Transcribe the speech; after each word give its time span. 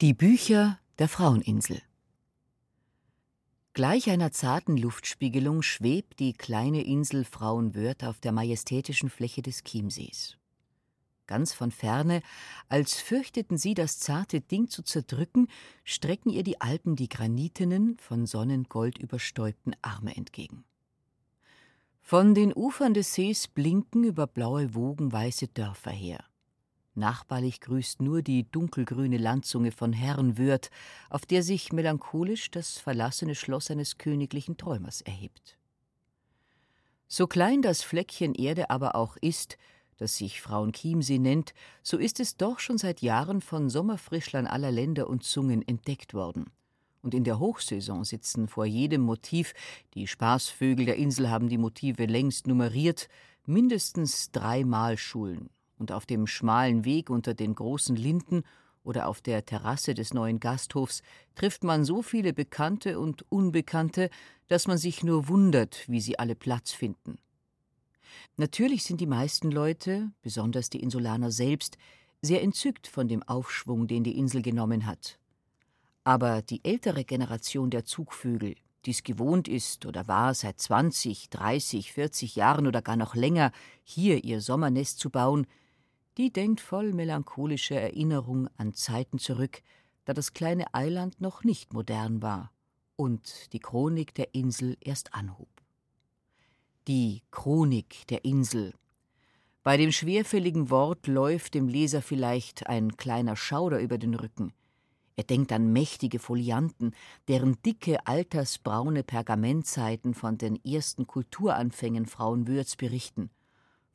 Die 0.00 0.14
Bücher 0.14 0.78
der 0.98 1.08
Fraueninsel 1.10 1.82
Gleich 3.74 4.08
einer 4.08 4.32
zarten 4.32 4.78
Luftspiegelung 4.78 5.60
schwebt 5.60 6.20
die 6.20 6.32
kleine 6.32 6.82
Insel 6.84 7.26
Frauenwörth 7.26 8.04
auf 8.04 8.18
der 8.18 8.32
majestätischen 8.32 9.10
Fläche 9.10 9.42
des 9.42 9.62
Chiemsees. 9.62 10.38
Ganz 11.26 11.52
von 11.52 11.70
ferne, 11.70 12.22
als 12.70 12.98
fürchteten 12.98 13.58
sie, 13.58 13.74
das 13.74 13.98
zarte 13.98 14.40
Ding 14.40 14.68
zu 14.68 14.82
zerdrücken, 14.82 15.48
strecken 15.84 16.30
ihr 16.30 16.44
die 16.44 16.62
Alpen 16.62 16.96
die 16.96 17.10
granitenen, 17.10 17.98
von 17.98 18.24
Sonnengold 18.24 18.96
überstäubten 18.96 19.76
Arme 19.82 20.16
entgegen. 20.16 20.64
Von 22.00 22.34
den 22.34 22.54
Ufern 22.56 22.94
des 22.94 23.12
Sees 23.12 23.48
blinken 23.48 24.04
über 24.04 24.26
blaue 24.26 24.74
Wogen 24.74 25.12
weiße 25.12 25.48
Dörfer 25.48 25.90
her. 25.90 26.24
Nachbarlich 26.94 27.60
grüßt 27.60 28.02
nur 28.02 28.20
die 28.20 28.50
dunkelgrüne 28.50 29.16
Landzunge 29.16 29.70
von 29.70 29.92
Herrenwürth, 29.92 30.70
auf 31.08 31.24
der 31.24 31.42
sich 31.42 31.72
melancholisch 31.72 32.50
das 32.50 32.78
verlassene 32.78 33.36
Schloss 33.36 33.70
eines 33.70 33.96
königlichen 33.96 34.56
Träumers 34.56 35.00
erhebt. 35.00 35.56
So 37.06 37.26
klein 37.26 37.62
das 37.62 37.82
Fleckchen 37.82 38.34
Erde 38.34 38.70
aber 38.70 38.96
auch 38.96 39.16
ist, 39.16 39.56
das 39.98 40.16
sich 40.16 40.40
Frauenchiemsee 40.40 41.18
nennt, 41.18 41.54
so 41.82 41.96
ist 41.96 42.18
es 42.18 42.36
doch 42.36 42.58
schon 42.58 42.78
seit 42.78 43.02
Jahren 43.02 43.40
von 43.40 43.68
Sommerfrischlern 43.68 44.46
aller 44.46 44.72
Länder 44.72 45.08
und 45.08 45.22
Zungen 45.22 45.66
entdeckt 45.66 46.14
worden. 46.14 46.46
Und 47.02 47.14
in 47.14 47.24
der 47.24 47.38
Hochsaison 47.38 48.04
sitzen 48.04 48.48
vor 48.48 48.66
jedem 48.66 49.02
Motiv, 49.02 49.54
die 49.94 50.06
Spaßvögel 50.06 50.86
der 50.86 50.96
Insel 50.96 51.30
haben 51.30 51.48
die 51.48 51.58
Motive 51.58 52.06
längst 52.06 52.46
nummeriert, 52.46 53.08
mindestens 53.46 54.32
drei 54.32 54.64
Malschulen 54.64 55.50
und 55.80 55.90
auf 55.90 56.06
dem 56.06 56.26
schmalen 56.26 56.84
Weg 56.84 57.10
unter 57.10 57.34
den 57.34 57.54
großen 57.54 57.96
Linden 57.96 58.44
oder 58.84 59.08
auf 59.08 59.20
der 59.20 59.44
Terrasse 59.44 59.94
des 59.94 60.14
neuen 60.14 60.38
Gasthofs 60.38 61.02
trifft 61.34 61.64
man 61.64 61.84
so 61.84 62.02
viele 62.02 62.32
Bekannte 62.32 63.00
und 63.00 63.24
Unbekannte, 63.30 64.10
dass 64.48 64.68
man 64.68 64.78
sich 64.78 65.02
nur 65.02 65.28
wundert, 65.28 65.88
wie 65.88 66.00
sie 66.00 66.18
alle 66.18 66.34
Platz 66.34 66.72
finden. 66.72 67.18
Natürlich 68.36 68.84
sind 68.84 69.00
die 69.00 69.06
meisten 69.06 69.50
Leute, 69.50 70.10
besonders 70.22 70.70
die 70.70 70.80
Insulaner 70.80 71.30
selbst, 71.30 71.78
sehr 72.22 72.42
entzückt 72.42 72.86
von 72.86 73.08
dem 73.08 73.22
Aufschwung, 73.22 73.86
den 73.86 74.04
die 74.04 74.18
Insel 74.18 74.42
genommen 74.42 74.86
hat. 74.86 75.18
Aber 76.04 76.42
die 76.42 76.64
ältere 76.64 77.04
Generation 77.04 77.70
der 77.70 77.84
Zugvögel, 77.84 78.56
die 78.86 78.90
es 78.90 79.02
gewohnt 79.02 79.48
ist 79.48 79.86
oder 79.86 80.08
war, 80.08 80.34
seit 80.34 80.60
20, 80.60 81.30
30, 81.30 81.92
40 81.92 82.36
Jahren 82.36 82.66
oder 82.66 82.82
gar 82.82 82.96
noch 82.96 83.14
länger 83.14 83.52
hier 83.84 84.24
ihr 84.24 84.40
Sommernest 84.40 84.98
zu 84.98 85.10
bauen, 85.10 85.46
die 86.20 86.30
denkt 86.30 86.60
voll 86.60 86.92
melancholischer 86.92 87.80
Erinnerung 87.80 88.50
an 88.58 88.74
Zeiten 88.74 89.18
zurück, 89.18 89.62
da 90.04 90.12
das 90.12 90.34
kleine 90.34 90.74
Eiland 90.74 91.18
noch 91.22 91.44
nicht 91.44 91.72
modern 91.72 92.20
war 92.20 92.52
und 92.96 93.50
die 93.54 93.58
Chronik 93.58 94.14
der 94.14 94.34
Insel 94.34 94.76
erst 94.82 95.14
anhob. 95.14 95.48
Die 96.88 97.22
Chronik 97.30 98.06
der 98.08 98.26
Insel. 98.26 98.74
Bei 99.62 99.78
dem 99.78 99.92
schwerfälligen 99.92 100.68
Wort 100.68 101.06
läuft 101.06 101.54
dem 101.54 101.68
Leser 101.68 102.02
vielleicht 102.02 102.66
ein 102.66 102.98
kleiner 102.98 103.34
Schauder 103.34 103.80
über 103.80 103.96
den 103.96 104.14
Rücken. 104.14 104.52
Er 105.16 105.24
denkt 105.24 105.52
an 105.52 105.72
mächtige 105.72 106.18
Folianten, 106.18 106.94
deren 107.28 107.62
dicke, 107.62 108.06
altersbraune 108.06 109.04
Pergamentseiten 109.04 110.12
von 110.12 110.36
den 110.36 110.62
ersten 110.66 111.06
Kulturanfängen 111.06 112.04
Frauenwürths 112.04 112.76
berichten 112.76 113.30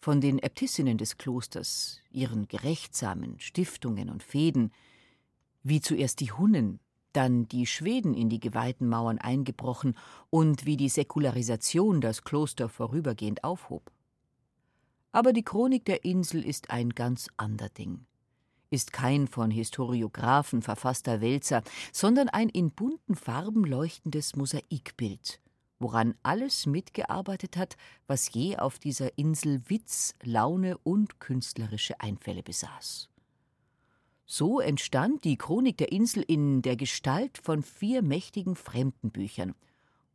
von 0.06 0.22
den 0.22 0.38
Äbtissinnen 0.38 1.00
des 1.00 1.18
Klosters, 1.18 2.00
ihren 2.12 2.48
gerechtsamen 2.48 3.40
Stiftungen 3.40 4.12
und 4.12 4.22
Fäden, 4.22 4.72
wie 5.64 5.82
zuerst 5.82 6.20
die 6.20 6.32
Hunnen, 6.32 6.80
dann 7.12 7.48
die 7.48 7.66
Schweden 7.66 8.14
in 8.14 8.30
die 8.30 8.40
geweihten 8.40 8.88
Mauern 8.88 9.18
eingebrochen 9.18 9.98
und 10.30 10.68
wie 10.68 10.78
die 10.78 10.90
Säkularisation 10.90 12.02
das 12.02 12.24
Kloster 12.24 12.70
vorübergehend 12.70 13.44
aufhob. 13.44 13.92
Aber 15.12 15.34
die 15.34 15.42
Chronik 15.42 15.86
der 15.86 16.06
Insel 16.06 16.46
ist 16.46 16.70
ein 16.70 16.92
ganz 16.92 17.28
ander 17.38 17.70
Ding, 17.70 18.06
ist 18.70 18.94
kein 18.94 19.28
von 19.28 19.50
Historiographen 19.50 20.62
verfasster 20.62 21.20
Wälzer, 21.20 21.64
sondern 21.92 22.30
ein 22.30 22.50
in 22.50 22.70
bunten 22.70 23.16
Farben 23.16 23.64
leuchtendes 23.64 24.36
Mosaikbild, 24.36 25.42
woran 25.80 26.16
alles 26.24 26.66
mitgearbeitet 26.66 27.58
hat, 27.58 27.76
was 28.08 28.32
je 28.34 28.58
auf 28.58 28.80
dieser 28.80 29.18
Insel 29.18 29.62
Witz, 29.68 30.14
Laune 30.24 30.78
und 30.80 31.20
künstlerische 31.20 32.00
Einfälle 32.00 32.44
besaß. 32.44 33.10
So 34.26 34.60
entstand 34.60 35.24
die 35.24 35.38
Chronik 35.38 35.78
der 35.78 35.92
Insel 35.92 36.24
in 36.24 36.62
der 36.62 36.76
Gestalt 36.76 37.38
von 37.38 37.62
vier 37.62 38.02
mächtigen 38.02 38.56
Fremdenbüchern, 38.56 39.54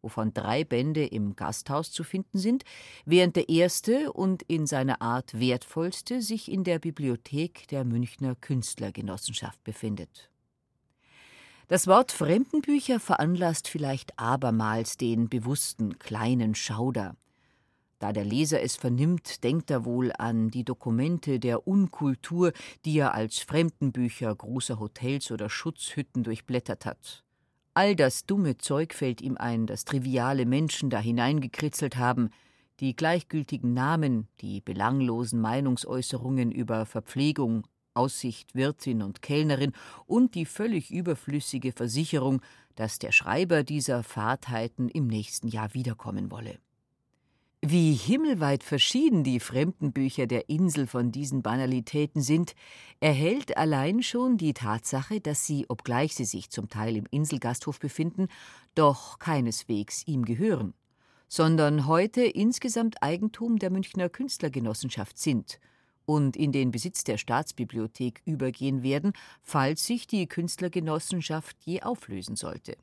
wovon 0.02 0.34
drei 0.34 0.64
Bände 0.64 1.06
im 1.06 1.36
Gasthaus 1.36 1.92
zu 1.92 2.02
finden 2.02 2.38
sind, 2.38 2.64
während 3.04 3.36
der 3.36 3.48
erste 3.48 4.12
und 4.12 4.42
in 4.42 4.66
seiner 4.66 5.00
Art 5.00 5.38
wertvollste 5.38 6.22
sich 6.22 6.50
in 6.50 6.64
der 6.64 6.78
Bibliothek 6.78 7.68
der 7.68 7.84
Münchner 7.84 8.34
Künstlergenossenschaft 8.34 9.62
befindet. 9.62 10.29
Das 11.70 11.86
Wort 11.86 12.10
Fremdenbücher 12.10 12.98
veranlasst 12.98 13.68
vielleicht 13.68 14.18
abermals 14.18 14.96
den 14.96 15.28
bewussten 15.28 16.00
kleinen 16.00 16.56
Schauder. 16.56 17.14
Da 18.00 18.12
der 18.12 18.24
Leser 18.24 18.60
es 18.60 18.74
vernimmt, 18.74 19.44
denkt 19.44 19.70
er 19.70 19.84
wohl 19.84 20.10
an 20.18 20.50
die 20.50 20.64
Dokumente 20.64 21.38
der 21.38 21.68
Unkultur, 21.68 22.52
die 22.84 22.98
er 22.98 23.14
als 23.14 23.38
Fremdenbücher 23.38 24.34
großer 24.34 24.80
Hotels 24.80 25.30
oder 25.30 25.48
Schutzhütten 25.48 26.24
durchblättert 26.24 26.86
hat. 26.86 27.22
All 27.72 27.94
das 27.94 28.26
dumme 28.26 28.58
Zeug 28.58 28.92
fällt 28.92 29.20
ihm 29.20 29.36
ein, 29.36 29.68
das 29.68 29.84
triviale 29.84 30.46
Menschen 30.46 30.90
da 30.90 30.98
hineingekritzelt 30.98 31.96
haben, 31.96 32.30
die 32.80 32.96
gleichgültigen 32.96 33.74
Namen, 33.74 34.26
die 34.40 34.60
belanglosen 34.60 35.40
Meinungsäußerungen 35.40 36.50
über 36.50 36.84
Verpflegung, 36.84 37.64
Aussicht 38.00 38.54
Wirtin 38.54 39.02
und 39.02 39.20
Kellnerin 39.20 39.72
und 40.06 40.34
die 40.34 40.46
völlig 40.46 40.90
überflüssige 40.90 41.72
Versicherung, 41.72 42.40
dass 42.74 42.98
der 42.98 43.12
Schreiber 43.12 43.62
dieser 43.62 44.02
Fahrtheiten 44.02 44.88
im 44.88 45.06
nächsten 45.06 45.48
Jahr 45.48 45.74
wiederkommen 45.74 46.30
wolle. 46.30 46.58
Wie 47.62 47.92
himmelweit 47.92 48.62
verschieden 48.64 49.22
die 49.22 49.38
Fremdenbücher 49.38 50.26
der 50.26 50.48
Insel 50.48 50.86
von 50.86 51.12
diesen 51.12 51.42
Banalitäten 51.42 52.22
sind, 52.22 52.54
erhält 53.00 53.58
allein 53.58 54.02
schon 54.02 54.38
die 54.38 54.54
Tatsache, 54.54 55.20
dass 55.20 55.44
sie, 55.44 55.66
obgleich 55.68 56.14
sie 56.14 56.24
sich 56.24 56.48
zum 56.48 56.70
Teil 56.70 56.96
im 56.96 57.04
Inselgasthof 57.10 57.78
befinden, 57.78 58.28
doch 58.74 59.18
keineswegs 59.18 60.06
ihm 60.06 60.24
gehören, 60.24 60.72
sondern 61.28 61.86
heute 61.86 62.22
insgesamt 62.22 63.02
Eigentum 63.02 63.58
der 63.58 63.68
Münchner 63.68 64.08
Künstlergenossenschaft 64.08 65.18
sind 65.18 65.60
und 66.06 66.36
in 66.36 66.52
den 66.52 66.70
Besitz 66.70 67.04
der 67.04 67.18
Staatsbibliothek 67.18 68.22
übergehen 68.24 68.82
werden, 68.82 69.12
falls 69.42 69.86
sich 69.86 70.06
die 70.06 70.26
Künstlergenossenschaft 70.26 71.56
je 71.64 71.82
auflösen 71.82 72.36
sollte. 72.36 72.76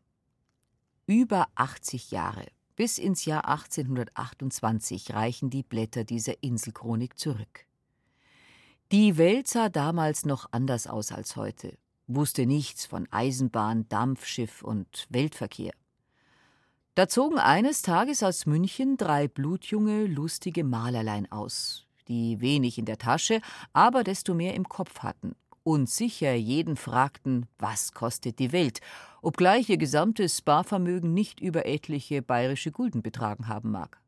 Über 1.06 1.48
80 1.56 2.12
Jahre, 2.12 2.46
bis 2.76 2.98
ins 2.98 3.26
Jahr 3.26 3.48
1828 3.48 5.14
reichen 5.14 5.50
die 5.50 5.64
Blätter 5.64 6.04
dieser 6.04 6.44
Inselchronik 6.44 7.18
zurück. 7.18 7.66
Die 8.92 9.18
Welt 9.18 9.48
sah 9.48 9.70
damals 9.70 10.26
noch 10.26 10.48
anders 10.52 10.86
aus 10.86 11.12
als 11.12 11.36
heute, 11.36 11.78
wusste 12.08 12.46
nichts 12.46 12.86
von 12.86 13.08
Eisenbahn, 13.12 13.90
Dampfschiff 13.90 14.62
und 14.62 15.08
Weltverkehr. 15.10 15.74
Da 16.94 17.08
zogen 17.08 17.40
eines 17.40 17.82
Tages 17.82 18.22
aus 18.22 18.46
München 18.46 18.96
drei 18.96 19.28
blutjunge, 19.28 20.06
lustige 20.06 20.64
Malerlein 20.64 21.32
aus, 21.32 21.87
die 22.08 22.42
wenig 22.42 22.78
in 22.78 22.86
der 22.86 22.98
Tasche, 22.98 23.42
aber 23.74 24.04
desto 24.04 24.34
mehr 24.34 24.54
im 24.54 24.68
Kopf 24.68 25.00
hatten 25.00 25.36
und 25.68 25.90
sicher 25.90 26.34
jeden 26.34 26.78
fragten, 26.78 27.46
was 27.60 27.92
kostet 27.92 28.40
die 28.40 28.54
Welt, 28.54 28.80
obgleich 29.22 29.68
ihr 29.68 29.78
gesamtes 29.78 30.38
Sparvermögen 30.38 31.14
nicht 31.14 31.42
über 31.42 31.66
etliche 31.66 32.22
bayerische 32.22 32.72
Gulden 32.72 33.02
betragen 33.02 33.50
haben 33.50 33.72
mag. 33.72 34.00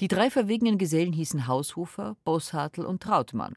Die 0.00 0.08
drei 0.08 0.30
verwegenen 0.30 0.78
Gesellen 0.78 1.12
hießen 1.12 1.46
Haushofer, 1.46 2.16
Bosshartl 2.24 2.86
und 2.86 3.02
Trautmann 3.02 3.54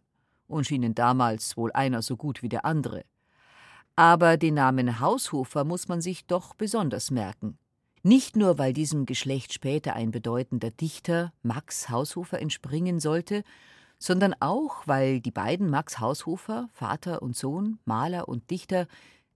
und 0.48 0.68
schienen 0.68 0.94
damals 0.94 1.56
wohl 1.56 1.72
einer 1.72 2.02
so 2.02 2.18
gut 2.18 2.44
wie 2.44 2.50
der 2.50 2.66
andere. 2.66 3.06
Aber 3.96 4.36
den 4.36 4.56
Namen 4.56 5.00
Haushofer 5.00 5.64
muss 5.64 5.88
man 5.88 6.02
sich 6.02 6.26
doch 6.26 6.54
besonders 6.56 7.12
merken, 7.12 7.58
nicht 8.04 8.36
nur, 8.36 8.58
weil 8.58 8.74
diesem 8.74 9.06
Geschlecht 9.06 9.54
später 9.54 9.94
ein 9.96 10.12
bedeutender 10.12 10.72
Dichter, 10.72 11.34
Max 11.44 11.90
Haushofer, 11.90 12.40
entspringen 12.40 13.00
sollte, 13.00 13.44
sondern 14.00 14.34
auch, 14.40 14.88
weil 14.88 15.20
die 15.20 15.32
beiden 15.32 15.70
Max 15.70 16.00
Haushofer, 16.00 16.70
Vater 16.74 17.22
und 17.22 17.36
Sohn, 17.36 17.78
Maler 17.86 18.28
und 18.28 18.50
Dichter, 18.50 18.88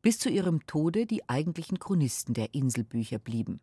bis 0.02 0.18
zu 0.18 0.30
ihrem 0.30 0.66
Tode 0.66 1.06
die 1.06 1.30
eigentlichen 1.30 1.80
Chronisten 1.80 2.34
der 2.34 2.54
Inselbücher 2.56 3.20
blieben. 3.20 3.60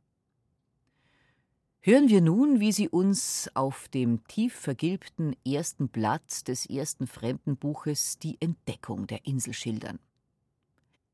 Hören 1.81 2.08
wir 2.08 2.20
nun, 2.20 2.60
wie 2.60 2.70
sie 2.70 2.88
uns 2.88 3.50
auf 3.54 3.88
dem 3.88 4.22
tief 4.28 4.54
vergilbten 4.54 5.34
ersten 5.44 5.88
Blatt 5.88 6.46
des 6.46 6.66
ersten 6.66 7.08
Fremdenbuches 7.08 8.20
die 8.20 8.40
Entdeckung 8.40 9.08
der 9.08 9.26
Insel 9.26 9.52
schildern. 9.52 9.99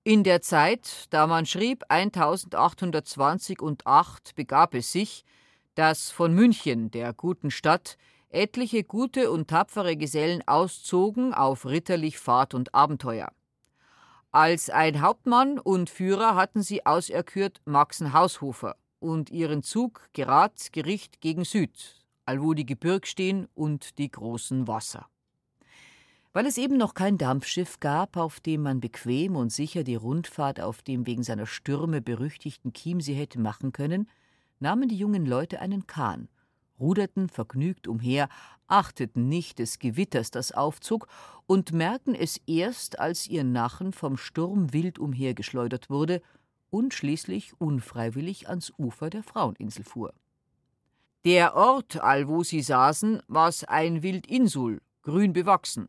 In 0.09 0.25
der 0.25 0.41
Zeit, 0.41 1.05
da 1.11 1.27
man 1.27 1.45
schrieb 1.45 1.85
1820 1.89 3.61
und 3.61 3.87
8, 3.87 4.35
begab 4.37 4.73
es 4.73 4.91
sich, 4.91 5.23
dass 5.75 6.11
von 6.11 6.33
München, 6.33 6.91
der 6.91 7.13
guten 7.13 7.51
Stadt, 7.51 7.99
etliche 8.31 8.85
gute 8.85 9.31
und 9.31 9.49
tapfere 9.49 9.99
Gesellen 9.99 10.43
auszogen 10.49 11.35
auf 11.35 11.67
ritterlich 11.67 12.19
Fahrt 12.19 12.55
und 12.55 12.75
Abenteuer. 12.75 13.29
Als 14.31 14.71
ein 14.71 15.03
Hauptmann 15.03 15.59
und 15.59 15.91
Führer 15.91 16.37
hatten 16.37 16.63
sie 16.63 16.87
auserkürt 16.87 17.61
Maxen 17.67 18.15
Haushofer 18.15 18.77
und 19.01 19.29
ihren 19.29 19.63
Zug 19.63 20.09
gerad 20.15 20.73
Gericht 20.73 21.21
gegen 21.21 21.45
Süd, 21.45 22.03
allwo 22.25 22.55
die 22.55 22.65
Gebirg 22.65 23.07
stehen 23.07 23.47
und 23.55 23.99
die 23.99 24.11
großen 24.11 24.67
Wasser. 24.69 25.07
Weil 26.39 26.47
es 26.47 26.57
eben 26.57 26.77
noch 26.77 26.95
kein 26.95 27.19
Dampfschiff 27.19 27.81
gab, 27.81 28.17
auf 28.17 28.39
dem 28.39 28.63
man 28.63 28.79
bequem 28.79 29.35
und 29.35 29.51
sicher 29.51 29.83
die 29.83 29.97
Rundfahrt 29.97 30.61
auf 30.61 30.83
dem 30.83 31.05
wegen 31.05 31.25
seiner 31.25 31.47
Stürme 31.47 32.01
berüchtigten 32.01 32.73
Chiemsee 32.73 33.15
hätte 33.15 33.41
machen 33.41 33.73
können, 33.73 34.09
nahmen 34.61 34.89
die 34.89 34.97
jungen 34.97 35.27
Leute 35.27 35.61
einen 35.61 35.89
Kahn 35.89 36.29
ruderten 36.79 37.29
vergnügt 37.29 37.89
umher, 37.89 38.29
achteten 38.69 39.29
nicht 39.29 39.59
des 39.59 39.81
Gewitters, 39.81 40.31
das 40.31 40.53
aufzog, 40.53 41.09
und 41.49 41.73
merkten 41.73 42.15
es 42.15 42.41
erst, 42.47 43.01
als 43.01 43.27
ihr 43.27 43.43
Nachen 43.43 43.93
vom 43.93 44.17
Sturm 44.17 44.73
wild 44.73 45.01
umhergeschleudert 45.01 45.91
wurde 45.91 46.23
und 46.71 46.95
schließlich 46.95 47.61
unfreiwillig 47.61 48.49
ans 48.49 48.73
Ufer 48.79 49.11
der 49.11 49.25
Fraueninsel 49.25 49.83
fuhr. 49.83 50.15
Der 51.25 51.57
Ort, 51.57 52.01
allwo 52.01 52.45
sie 52.45 52.63
saßen, 52.63 53.23
war's 53.27 53.65
ein 53.65 54.05
Wildinsul, 54.05 54.81
grün 55.03 55.33
bewachsen. 55.33 55.89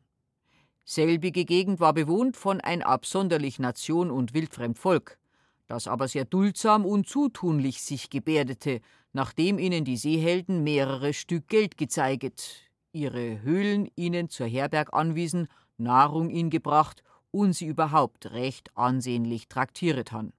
Selbige 0.85 1.45
Gegend 1.45 1.79
war 1.79 1.93
bewohnt 1.93 2.35
von 2.35 2.61
ein 2.61 2.81
absonderlich 2.81 3.59
Nation 3.59 4.09
und 4.11 4.33
wildfremd 4.33 4.79
Volk, 4.79 5.19
das 5.67 5.87
aber 5.87 6.07
sehr 6.07 6.25
duldsam 6.25 6.85
und 6.85 7.07
zutunlich 7.07 7.81
sich 7.81 8.09
gebärdete 8.09 8.81
nachdem 9.13 9.57
ihnen 9.59 9.85
die 9.85 9.97
Seehelden 9.97 10.63
mehrere 10.63 11.13
Stück 11.13 11.47
Geld 11.47 11.77
gezeiget, 11.77 12.69
ihre 12.91 13.41
Höhlen 13.41 13.89
ihnen 13.95 14.29
zur 14.29 14.47
Herberg 14.47 14.93
anwiesen, 14.93 15.47
Nahrung 15.77 16.29
ihnen 16.29 16.49
gebracht 16.49 17.03
und 17.31 17.53
sie 17.53 17.65
überhaupt 17.65 18.31
recht 18.31 18.75
ansehnlich 18.75 19.47
traktiert 19.47 20.11
han. 20.11 20.33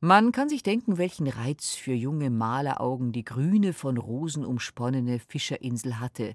Man 0.00 0.32
kann 0.32 0.50
sich 0.50 0.62
denken, 0.62 0.98
welchen 0.98 1.28
Reiz 1.28 1.74
für 1.74 1.94
junge 1.94 2.28
Maleraugen 2.28 3.12
die 3.12 3.24
grüne, 3.24 3.72
von 3.72 3.96
Rosen 3.96 4.44
umsponnene 4.44 5.18
Fischerinsel 5.18 5.98
hatte, 5.98 6.34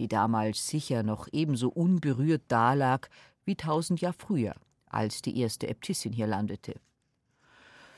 die 0.00 0.08
damals 0.08 0.66
sicher 0.66 1.02
noch 1.02 1.28
ebenso 1.30 1.68
unberührt 1.68 2.42
dalag 2.48 3.08
wie 3.44 3.54
tausend 3.54 4.00
Jahr 4.00 4.14
früher, 4.14 4.54
als 4.86 5.20
die 5.20 5.38
erste 5.38 5.68
Äbtissin 5.68 6.14
hier 6.14 6.26
landete. 6.26 6.80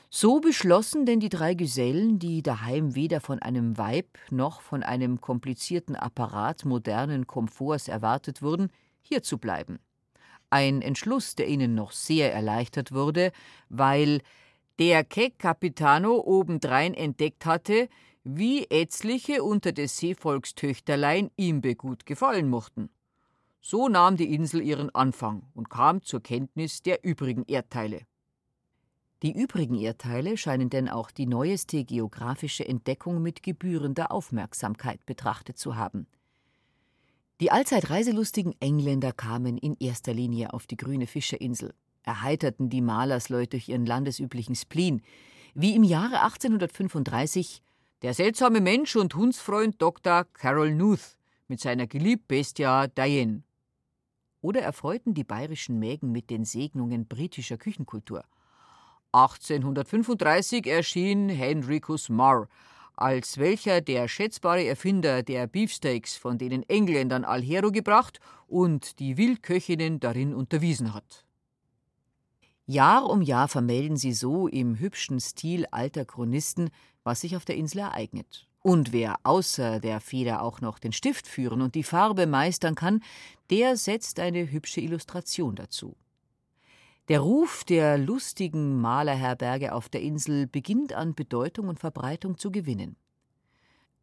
So 0.09 0.41
beschlossen 0.41 1.05
denn 1.05 1.21
die 1.21 1.29
drei 1.29 1.53
Gesellen, 1.53 2.19
die 2.19 2.43
daheim 2.43 2.93
weder 2.93 3.21
von 3.21 3.39
einem 3.39 3.77
Weib 3.77 4.17
noch 4.29 4.59
von 4.59 4.83
einem 4.83 5.21
komplizierten 5.21 5.95
Apparat 5.95 6.65
modernen 6.65 7.25
Komforts 7.25 7.87
erwartet 7.87 8.41
wurden, 8.41 8.69
hier 9.01 9.23
zu 9.23 9.37
bleiben. 9.37 9.79
Ein 10.49 10.81
Entschluss, 10.81 11.35
der 11.35 11.47
ihnen 11.47 11.73
noch 11.73 11.93
sehr 11.93 12.33
erleichtert 12.33 12.91
wurde, 12.91 13.31
weil 13.69 14.19
der 14.77 15.05
Keck 15.05 15.39
Capitano 15.39 16.17
obendrein 16.17 16.93
entdeckt 16.93 17.45
hatte, 17.45 17.87
wie 18.23 18.65
etliche 18.69 19.43
unter 19.43 19.71
des 19.71 19.97
Seevolks 19.97 20.55
Töchterlein 20.55 21.29
ihm 21.35 21.61
begut 21.61 22.05
gefallen 22.05 22.49
mochten. 22.49 22.89
So 23.61 23.89
nahm 23.89 24.17
die 24.17 24.33
Insel 24.33 24.61
ihren 24.61 24.93
Anfang 24.93 25.43
und 25.53 25.69
kam 25.69 26.01
zur 26.01 26.21
Kenntnis 26.21 26.81
der 26.81 27.03
übrigen 27.03 27.43
Erdteile. 27.45 28.01
Die 29.23 29.31
übrigen 29.31 29.75
Erdteile 29.75 30.35
scheinen 30.35 30.69
denn 30.69 30.89
auch 30.89 31.09
die 31.09 31.25
neueste 31.25 31.85
geografische 31.85 32.67
Entdeckung 32.67 33.21
mit 33.21 33.41
gebührender 33.41 34.11
Aufmerksamkeit 34.11 35.05
betrachtet 35.05 35.57
zu 35.57 35.77
haben. 35.77 36.07
Die 37.39 37.51
allzeit 37.51 37.89
reiselustigen 37.89 38.53
Engländer 38.59 39.11
kamen 39.11 39.57
in 39.57 39.75
erster 39.79 40.13
Linie 40.13 40.53
auf 40.53 40.67
die 40.67 40.77
grüne 40.77 41.07
Fischerinsel, 41.07 41.73
erheiterten 42.03 42.69
die 42.69 42.81
Malersleute 42.81 43.51
durch 43.51 43.69
ihren 43.69 43.85
landesüblichen 43.85 44.55
Spleen, 44.55 45.01
wie 45.53 45.75
im 45.75 45.83
Jahre 45.83 46.21
1835 46.21 47.61
der 48.03 48.13
seltsame 48.13 48.59
Mensch 48.59 48.97
und 48.97 49.15
Hundsfreund 49.15 49.81
Dr. 49.81 50.25
Carol 50.33 50.75
Nuth 50.75 51.17
mit 51.47 51.61
seiner 51.61 51.87
geliebten 51.87 52.27
Bestia 52.27 52.87
Diane. 52.87 53.43
Oder 54.41 54.61
erfreuten 54.61 55.13
die 55.13 55.23
bayerischen 55.23 55.79
Mägen 55.79 56.11
mit 56.11 56.29
den 56.29 56.43
Segnungen 56.43 57.07
britischer 57.07 57.57
Küchenkultur. 57.57 58.25
1835 59.13 60.67
erschien 60.67 61.29
Henricus 61.29 62.09
Marr, 62.09 62.49
als 62.97 63.37
welcher 63.37 63.79
der 63.79 64.09
schätzbare 64.09 64.65
Erfinder 64.65 65.23
der 65.23 65.47
Beefsteaks 65.47 66.17
von 66.17 66.37
denen 66.37 66.67
Engländern 66.67 67.23
Alhero 67.23 67.71
gebracht 67.71 68.19
und 68.47 68.99
die 68.99 69.15
Wildköchinnen 69.15 70.01
darin 70.01 70.33
unterwiesen 70.33 70.93
hat. 70.93 71.23
Jahr 72.65 73.09
um 73.09 73.21
Jahr 73.21 73.47
vermelden 73.47 73.97
sie 73.97 74.13
so 74.13 74.47
im 74.47 74.79
hübschen 74.79 75.19
Stil 75.19 75.65
alter 75.71 76.05
Chronisten, 76.05 76.69
was 77.03 77.21
sich 77.21 77.35
auf 77.35 77.45
der 77.45 77.55
Insel 77.55 77.79
ereignet. 77.79 78.47
Und 78.61 78.93
wer 78.93 79.17
außer 79.23 79.79
der 79.79 79.99
Feder 79.99 80.41
auch 80.41 80.61
noch 80.61 80.79
den 80.79 80.93
Stift 80.93 81.27
führen 81.27 81.61
und 81.61 81.75
die 81.75 81.83
Farbe 81.83 82.27
meistern 82.27 82.75
kann, 82.75 83.03
der 83.49 83.75
setzt 83.75 84.19
eine 84.19 84.49
hübsche 84.49 84.79
Illustration 84.79 85.55
dazu. 85.55 85.97
Der 87.09 87.19
Ruf 87.19 87.65
der 87.65 87.97
lustigen 87.97 88.79
Malerherberge 88.79 89.73
auf 89.73 89.89
der 89.89 90.01
Insel 90.01 90.47
beginnt 90.47 90.93
an 90.93 91.15
Bedeutung 91.15 91.67
und 91.67 91.79
Verbreitung 91.79 92.37
zu 92.37 92.49
gewinnen. 92.49 92.95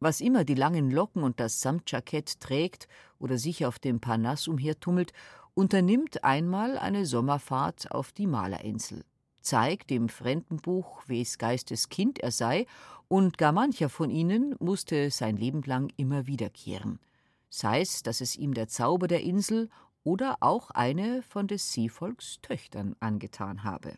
Was 0.01 0.21
immer 0.21 0.45
die 0.45 0.55
langen 0.55 0.91
Locken 0.91 1.23
und 1.23 1.41
das 1.41 1.63
Samtjackett 1.63 2.41
trägt 2.41 2.89
oder 3.19 3.39
sich 3.39 3.65
auf 3.65 3.79
dem 3.79 4.01
Parnass 4.01 4.49
umhertummelt, 4.49 5.15
unternimmt 5.55 6.25
einmal 6.25 6.77
eine 6.77 7.07
Sommerfahrt 7.07 7.91
auf 7.91 8.13
die 8.13 8.27
Malerinsel, 8.27 9.05
zeigt 9.41 9.91
im 9.91 10.09
Fremdenbuch, 10.09 11.03
wes 11.07 11.39
Geistes 11.39 11.89
Kind 11.89 12.19
er 12.19 12.31
sei, 12.31 12.67
und 13.09 13.39
gar 13.39 13.53
mancher 13.53 13.89
von 13.89 14.11
ihnen 14.11 14.55
musste 14.61 15.11
sein 15.11 15.37
Leben 15.37 15.63
lang 15.63 15.93
immer 15.97 16.27
wiederkehren. 16.27 17.01
Sei's, 17.49 18.03
dass 18.05 18.21
es 18.21 18.37
ihm 18.37 18.55
der 18.55 18.69
Zauber 18.69 19.09
der 19.09 19.23
Insel 19.23 19.69
oder 20.05 20.37
auch 20.41 20.71
eine 20.71 21.23
von 21.23 21.49
des 21.49 21.73
Seevolks 21.73 22.39
Töchtern 22.43 22.95
angetan 23.01 23.65
habe. 23.65 23.95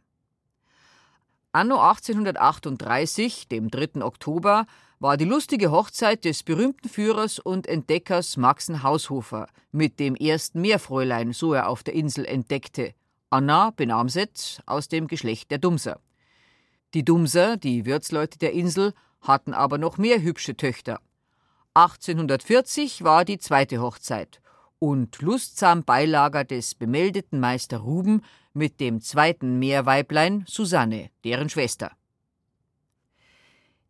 Anno 1.53 1.79
1838, 1.79 3.49
dem 3.49 3.71
3. 3.71 4.03
Oktober, 4.03 4.65
war 5.01 5.19
die 5.19 5.27
lustige 5.27 5.71
Hochzeit 5.71 6.25
des 6.25 6.45
berühmten 6.45 6.89
Führers 6.89 7.39
und 7.39 7.67
Entdeckers 7.67 8.39
Maxen 8.39 8.83
Haushofer 8.83 9.49
mit 9.71 10.01
dem 10.01 10.15
ersten 10.15 10.63
Meerfräulein, 10.63 11.35
so 11.35 11.53
er 11.53 11.69
auf 11.69 11.83
der 11.83 11.93
Insel 11.95 12.25
entdeckte, 12.25 12.95
Anna 13.33 13.71
Benamset 13.71 14.61
aus 14.67 14.89
dem 14.89 15.07
Geschlecht 15.07 15.51
der 15.51 15.57
Dumser. 15.57 16.01
Die 16.93 17.03
Dumser, 17.03 17.57
die 17.57 17.87
Wirtsleute 17.87 18.39
der 18.39 18.53
Insel, 18.53 18.93
hatten 19.23 19.55
aber 19.55 19.79
noch 19.79 19.97
mehr 19.97 20.21
hübsche 20.21 20.55
Töchter. 20.55 21.01
1840 21.73 23.05
war 23.05 23.25
die 23.25 23.39
zweite 23.39 23.81
Hochzeit 23.81 24.43
und 24.79 25.23
lustsam 25.23 25.83
Beilager 25.83 26.45
des 26.45 26.75
bemeldeten 26.75 27.41
Meister 27.41 27.79
Ruben 27.79 28.21
mit 28.53 28.81
dem 28.81 29.01
zweiten 29.01 29.59
Meerweiblein 29.59 30.45
Susanne, 30.47 31.09
deren 31.25 31.49
Schwester. 31.49 31.93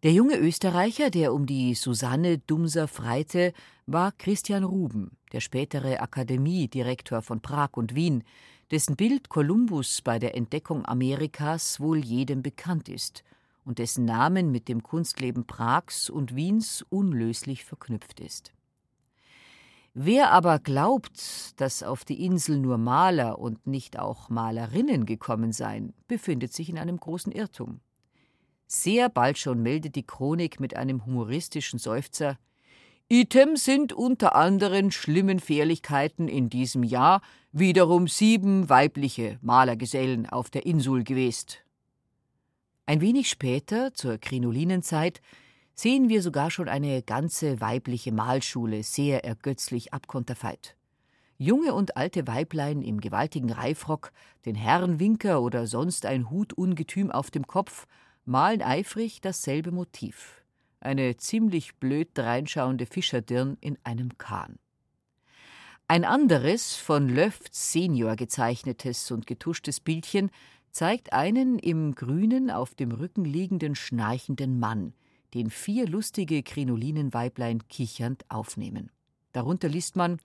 Der 0.05 0.13
junge 0.13 0.37
Österreicher, 0.37 1.11
der 1.11 1.35
um 1.35 1.47
die 1.47 1.75
Susanne 1.75 2.39
Dumser 2.39 2.87
freite, 2.87 3.55
war 3.87 4.13
Christian 4.13 4.63
Ruben, 4.63 5.17
der 5.33 5.41
spätere 5.41 6.01
Akademiedirektor 6.01 7.23
von 7.23 7.41
Prag 7.41 7.71
und 7.73 7.97
Wien, 7.97 8.23
dessen 8.73 8.97
Bild 8.97 9.29
Kolumbus 9.29 10.01
bei 10.01 10.19
der 10.19 10.35
Entdeckung 10.35 10.87
Amerikas 10.87 11.79
wohl 11.79 11.99
jedem 11.99 12.43
bekannt 12.43 12.89
ist 12.89 13.23
und 13.67 13.79
dessen 13.79 14.07
Namen 14.07 14.51
mit 14.51 14.67
dem 14.67 14.83
Kunstleben 14.83 15.47
Prags 15.47 16.09
und 16.09 16.35
Wiens 16.35 16.83
unlöslich 16.89 17.67
verknüpft 17.67 18.19
ist. 18.19 18.51
Wer 19.93 20.33
aber 20.33 20.59
glaubt, 20.59 21.61
dass 21.61 21.83
auf 21.83 22.07
die 22.07 22.25
Insel 22.25 22.59
nur 22.59 22.79
Maler 22.79 23.39
und 23.39 23.67
nicht 23.67 23.99
auch 23.99 24.31
Malerinnen 24.31 25.05
gekommen 25.05 25.53
seien, 25.53 25.93
befindet 26.09 26.55
sich 26.55 26.71
in 26.71 26.79
einem 26.79 26.97
großen 26.97 27.31
Irrtum. 27.31 27.81
Sehr 28.67 29.11
bald 29.11 29.37
schon 29.37 29.63
meldet 29.63 29.97
die 29.97 30.07
Chronik 30.07 30.61
mit 30.61 30.77
einem 30.77 31.05
humoristischen 31.05 31.79
Seufzer 31.79 32.39
Item 33.09 33.57
sind 33.57 33.93
unter 33.93 34.35
anderen 34.35 34.91
schlimmen 34.91 35.39
Fährlichkeiten 35.39 36.29
in 36.29 36.49
diesem 36.49 36.83
Jahr 36.83 37.21
wiederum 37.53 38.09
sieben 38.09 38.69
weibliche 38.69 39.39
Malergesellen 39.43 40.27
auf 40.27 40.49
der 40.49 40.65
Insel 40.65 41.05
gewesen. 41.05 41.49
Ein 42.87 43.01
wenig 43.01 43.29
später, 43.29 43.95
zur 43.95 44.19
Krinolinenzeit, 44.19 45.21
sehen 45.75 46.09
wir 46.09 46.23
sogar 46.23 46.51
schon 46.51 46.69
eine 46.69 47.03
ganze 47.03 47.61
weibliche 47.61 48.13
Malschule 48.13 48.83
sehr 48.83 49.25
ergötzlich 49.25 49.93
abkonterfeit. 49.93 50.77
Junge 51.39 51.75
und 51.75 51.97
alte 51.97 52.27
Weiblein 52.27 52.83
im 52.83 53.01
gewaltigen 53.01 53.51
Reifrock, 53.51 54.13
den 54.45 54.55
Herrenwinker 54.55 55.43
oder 55.43 55.67
sonst 55.67 56.07
ein 56.07 56.31
Hutungetüm 56.31 57.11
auf 57.11 57.31
dem 57.31 57.47
Kopf, 57.47 57.87
malen 58.25 58.63
eifrig 58.63 59.21
dasselbe 59.21 59.73
Motiv. 59.73 60.42
Eine 60.83 61.17
ziemlich 61.17 61.77
blöd 61.77 62.09
dreinschauende 62.15 62.87
Fischerdirn 62.87 63.57
in 63.61 63.79
einem 63.85 64.19
Kahn. 64.19 64.59
Ein 65.87 66.05
anderes, 66.05 66.75
von 66.75 67.09
Löft 67.09 67.55
Senior 67.55 68.17
gezeichnetes 68.17 69.13
und 69.13 69.29
getuschtes 69.29 69.79
Bildchen 69.79 70.31
zeigt 70.73 71.13
einen 71.13 71.61
im 71.61 71.95
Grünen 71.95 72.51
auf 72.51 72.75
dem 72.75 72.91
Rücken 72.91 73.25
liegenden 73.25 73.77
schnarchenden 73.77 74.59
Mann, 74.59 74.93
den 75.35 75.51
vier 75.51 75.87
lustige 75.87 76.43
Krinolinenweiblein 76.43 77.69
kichernd 77.69 78.25
aufnehmen. 78.29 78.91
Darunter 79.33 79.69
liest 79.69 79.95
man 79.95 80.19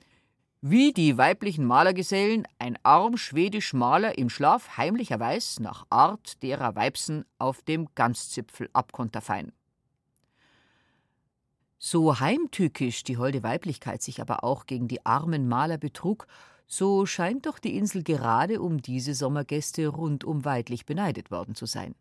wie 0.61 0.91
die 0.91 1.19
weiblichen 1.19 1.65
Malergesellen 1.65 2.47
ein 2.57 2.79
arm 2.81 3.15
schwedisch 3.15 3.73
Maler 3.73 4.17
im 4.17 4.31
Schlaf 4.31 4.75
heimlicherweise 4.75 5.61
nach 5.61 5.85
Art 5.91 6.41
derer 6.41 6.75
Weibsen 6.75 7.25
auf 7.37 7.61
dem 7.61 7.89
Ganzzipfel 7.93 8.67
abkonterfein. 8.73 9.51
So 11.79 12.19
heimtückisch 12.19 13.03
die 13.03 13.17
holde 13.17 13.43
Weiblichkeit 13.43 14.01
sich 14.01 14.19
aber 14.19 14.43
auch 14.43 14.65
gegen 14.65 14.87
die 14.87 15.05
armen 15.05 15.47
Maler 15.47 15.77
betrug, 15.77 16.27
so 16.65 17.05
scheint 17.05 17.45
doch 17.45 17.59
die 17.59 17.77
Insel 17.77 18.03
gerade 18.03 18.61
um 18.61 18.81
diese 18.81 19.13
Sommergäste 19.13 19.87
rundum 19.87 20.43
weidlich 20.43 20.85
beneidet 20.85 21.31
worden 21.31 21.55
zu 21.55 21.65
sein. 21.65 21.95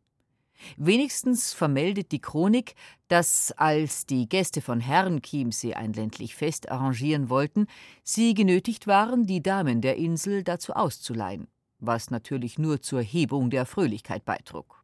Wenigstens 0.77 1.53
vermeldet 1.53 2.13
die 2.13 2.21
Chronik, 2.21 2.75
dass, 3.09 3.53
als 3.53 4.07
die 4.07 4.29
Gäste 4.29 4.63
von 4.63 4.81
Herrenchiemsee 4.81 5.75
ein 5.75 5.93
ländlich 5.93 6.35
Fest 6.35 6.71
arrangieren 6.71 7.29
wollten, 7.29 7.67
sie 8.03 8.35
genötigt 8.35 8.87
waren, 8.87 9.27
die 9.27 9.43
Damen 9.43 9.83
der 9.83 9.97
Insel 9.97 10.43
dazu 10.43 10.73
auszuleihen, 10.73 11.49
was 11.79 12.11
natürlich 12.11 12.59
nur 12.59 12.81
zur 12.81 13.03
Hebung 13.03 13.51
der 13.51 13.67
Fröhlichkeit 13.67 14.25
beitrug. 14.25 14.76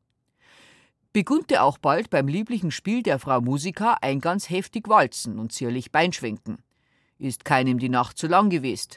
Begunnte 1.12 1.62
auch 1.62 1.78
bald 1.78 2.10
beim 2.10 2.28
lieblichen 2.28 2.70
Spiel 2.70 3.02
der 3.02 3.18
Frau 3.18 3.40
Musika 3.40 3.98
ein 4.00 4.20
ganz 4.20 4.48
heftig 4.48 4.88
Walzen 4.88 5.38
und 5.38 5.52
zierlich 5.52 5.92
Beinschwenken. 5.92 6.62
Ist 7.18 7.44
keinem 7.44 7.78
die 7.78 7.88
Nacht 7.90 8.18
zu 8.18 8.26
lang 8.26 8.50
gewesen. 8.50 8.92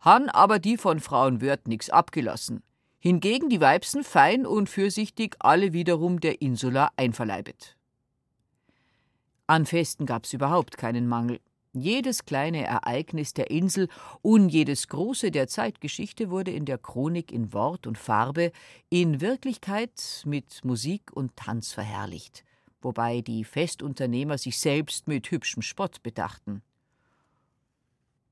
Han 0.00 0.28
aber 0.28 0.58
die 0.58 0.76
von 0.76 1.00
Frauen 1.00 1.40
Wörth 1.40 1.68
nix 1.68 1.88
abgelassen 1.90 2.62
hingegen 3.02 3.50
die 3.50 3.60
Weibsen 3.60 4.04
fein 4.04 4.46
und 4.46 4.68
fürsichtig 4.68 5.34
alle 5.40 5.72
wiederum 5.72 6.20
der 6.20 6.40
Insula 6.40 6.92
einverleibet. 6.94 7.76
An 9.48 9.66
Festen 9.66 10.06
gab's 10.06 10.32
überhaupt 10.32 10.76
keinen 10.78 11.08
Mangel. 11.08 11.40
Jedes 11.72 12.26
kleine 12.26 12.64
Ereignis 12.64 13.32
der 13.32 13.50
Insel 13.50 13.88
und 14.20 14.50
jedes 14.50 14.88
große 14.88 15.30
der 15.30 15.48
Zeitgeschichte 15.48 16.30
wurde 16.30 16.50
in 16.50 16.66
der 16.66 16.78
Chronik 16.78 17.32
in 17.32 17.52
Wort 17.52 17.86
und 17.86 17.96
Farbe, 17.96 18.52
in 18.90 19.20
Wirklichkeit 19.22 20.22
mit 20.26 20.64
Musik 20.64 21.10
und 21.12 21.34
Tanz 21.36 21.72
verherrlicht, 21.72 22.44
wobei 22.82 23.22
die 23.22 23.44
Festunternehmer 23.44 24.36
sich 24.36 24.58
selbst 24.58 25.08
mit 25.08 25.30
hübschem 25.30 25.62
Spott 25.62 26.02
bedachten 26.02 26.62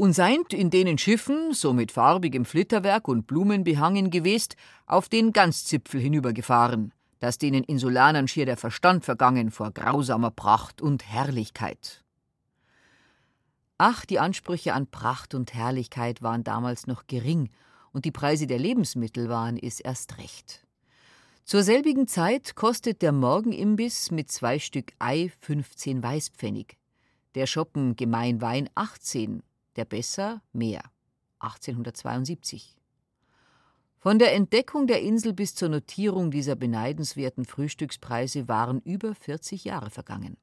und 0.01 0.15
seint 0.15 0.55
in 0.55 0.71
denen 0.71 0.97
Schiffen, 0.97 1.53
so 1.53 1.75
mit 1.75 1.93
farbigem 1.93 2.47
Flitterwerk 2.47 3.07
und 3.07 3.27
Blumen 3.27 3.65
behangen 3.65 4.11
gewesen, 4.11 4.55
auf 4.87 5.11
den 5.11 5.35
Ganzzipfel 5.35 6.01
hinübergefahren, 6.01 6.95
dass 7.19 7.37
denen 7.37 7.65
Insulanern 7.65 8.27
schier 8.27 8.47
der 8.47 8.57
Verstand 8.57 9.05
vergangen 9.05 9.51
vor 9.51 9.73
grausamer 9.73 10.31
Pracht 10.31 10.81
und 10.81 11.05
Herrlichkeit. 11.07 12.03
Ach, 13.83 14.05
die 14.05 14.19
Ansprüche 14.19 14.75
an 14.75 14.89
Pracht 14.89 15.35
und 15.35 15.55
Herrlichkeit 15.55 16.21
waren 16.21 16.45
damals 16.45 16.87
noch 16.87 17.07
gering, 17.07 17.49
und 17.93 18.05
die 18.05 18.11
Preise 18.11 18.47
der 18.47 18.59
Lebensmittel 18.59 19.31
waren 19.31 19.57
es 19.57 19.81
erst 19.81 20.19
recht. 20.19 20.67
Zur 21.45 21.63
selbigen 21.63 22.07
Zeit 22.07 22.57
kostet 22.57 23.01
der 23.01 23.13
Morgenimbiss 23.13 24.11
mit 24.11 24.31
zwei 24.31 24.59
Stück 24.59 24.93
Ei 24.99 25.33
15 25.41 26.03
Weißpfennig, 26.03 26.77
der 27.35 27.47
Schoppen 27.47 27.97
Gemeinwein 27.97 28.69
18 28.75 29.43
der 29.77 29.87
Besser 29.87 30.43
mehr 30.53 30.83
1872. 31.39 32.77
Von 33.97 34.19
der 34.19 34.35
Entdeckung 34.35 34.89
der 34.89 35.01
Insel 35.01 35.33
bis 35.33 35.55
zur 35.55 35.71
Notierung 35.71 36.31
dieser 36.31 36.55
beneidenswerten 36.55 37.47
Frühstückspreise 37.47 38.47
waren 38.47 38.83
über 38.83 39.15
40 39.15 39.65
Jahre 39.65 39.89
vergangen. 39.89 40.37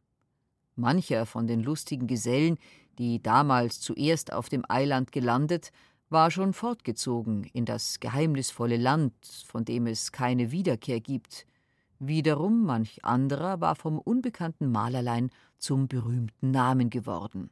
Mancher 0.78 1.26
von 1.26 1.48
den 1.48 1.62
lustigen 1.62 2.08
Gesellen, 2.08 2.58
die 2.98 3.22
damals 3.22 3.80
zuerst 3.80 4.32
auf 4.34 4.50
dem 4.50 4.64
Eiland 4.70 5.12
gelandet, 5.12 5.72
war 6.10 6.32
schon 6.32 6.54
fortgezogen 6.54 7.44
in 7.54 7.66
das 7.66 8.00
geheimnisvolle 8.00 8.78
Land, 8.78 9.14
von 9.46 9.66
dem 9.66 9.88
es 9.88 10.12
keine 10.12 10.52
Wiederkehr 10.52 11.02
gibt. 11.02 11.46
Wiederum 12.00 12.64
manch 12.64 13.04
anderer 13.04 13.60
war 13.60 13.76
vom 13.76 14.00
unbekannten 14.00 14.72
Malerlein 14.72 15.32
zum 15.58 15.88
berühmten 15.88 16.52
Namen 16.52 16.90
geworden 16.90 17.50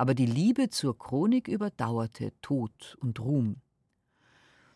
aber 0.00 0.14
die 0.14 0.24
Liebe 0.24 0.70
zur 0.70 0.96
Chronik 0.96 1.46
überdauerte 1.46 2.32
Tod 2.40 2.96
und 3.02 3.20
Ruhm. 3.20 3.56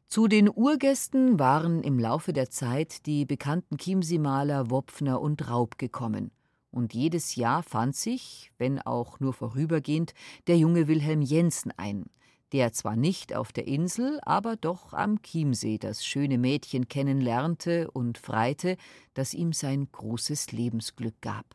Zu 0.07 0.29
den 0.29 0.51
Urgästen 0.51 1.39
waren 1.39 1.83
im 1.83 1.99
Laufe 1.99 2.35
der 2.35 2.51
Zeit 2.51 3.07
die 3.07 3.25
bekannten 3.25 3.79
Chiemsee-Maler 3.79 4.69
Wopfner 4.69 5.23
und 5.23 5.49
Raub 5.49 5.79
gekommen, 5.79 6.31
und 6.75 6.93
jedes 6.93 7.37
Jahr 7.37 7.63
fand 7.63 7.95
sich, 7.95 8.51
wenn 8.59 8.81
auch 8.81 9.21
nur 9.21 9.33
vorübergehend, 9.33 10.13
der 10.47 10.59
junge 10.59 10.89
Wilhelm 10.89 11.23
Jensen 11.23 11.73
ein, 11.77 12.07
der 12.53 12.73
zwar 12.73 12.97
nicht 12.97 13.35
auf 13.35 13.53
der 13.53 13.67
Insel, 13.67 14.21
aber 14.23 14.57
doch 14.57 14.93
am 14.93 15.23
Chiemsee 15.23 15.79
das 15.79 16.05
schöne 16.05 16.37
Mädchen 16.37 16.89
kennenlernte 16.89 17.91
und 17.91 18.19
freite, 18.19 18.77
das 19.15 19.35
ihm 19.35 19.53
sein 19.53 19.89
großes 19.91 20.53
Lebensglück 20.53 21.21
gab. 21.21 21.47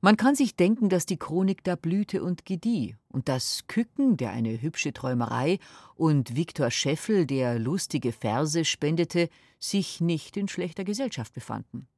Man 0.00 0.18
kann 0.18 0.34
sich 0.34 0.54
denken, 0.54 0.90
dass 0.90 1.06
die 1.06 1.16
Chronik 1.16 1.64
da 1.64 1.76
blühte 1.76 2.22
und 2.22 2.44
gedieh, 2.44 2.94
und 3.08 3.30
dass 3.30 3.66
Kücken, 3.68 4.18
der 4.18 4.32
eine 4.32 4.60
hübsche 4.60 4.92
Träumerei, 4.92 5.58
und 5.94 6.36
Viktor 6.36 6.70
Scheffel, 6.70 7.26
der 7.26 7.58
lustige 7.58 8.12
Verse 8.12 8.66
spendete, 8.66 9.30
sich 9.58 10.02
nicht 10.02 10.36
in 10.36 10.46
schlechter 10.46 10.84
Gesellschaft 10.84 11.32
befanden. 11.32 11.88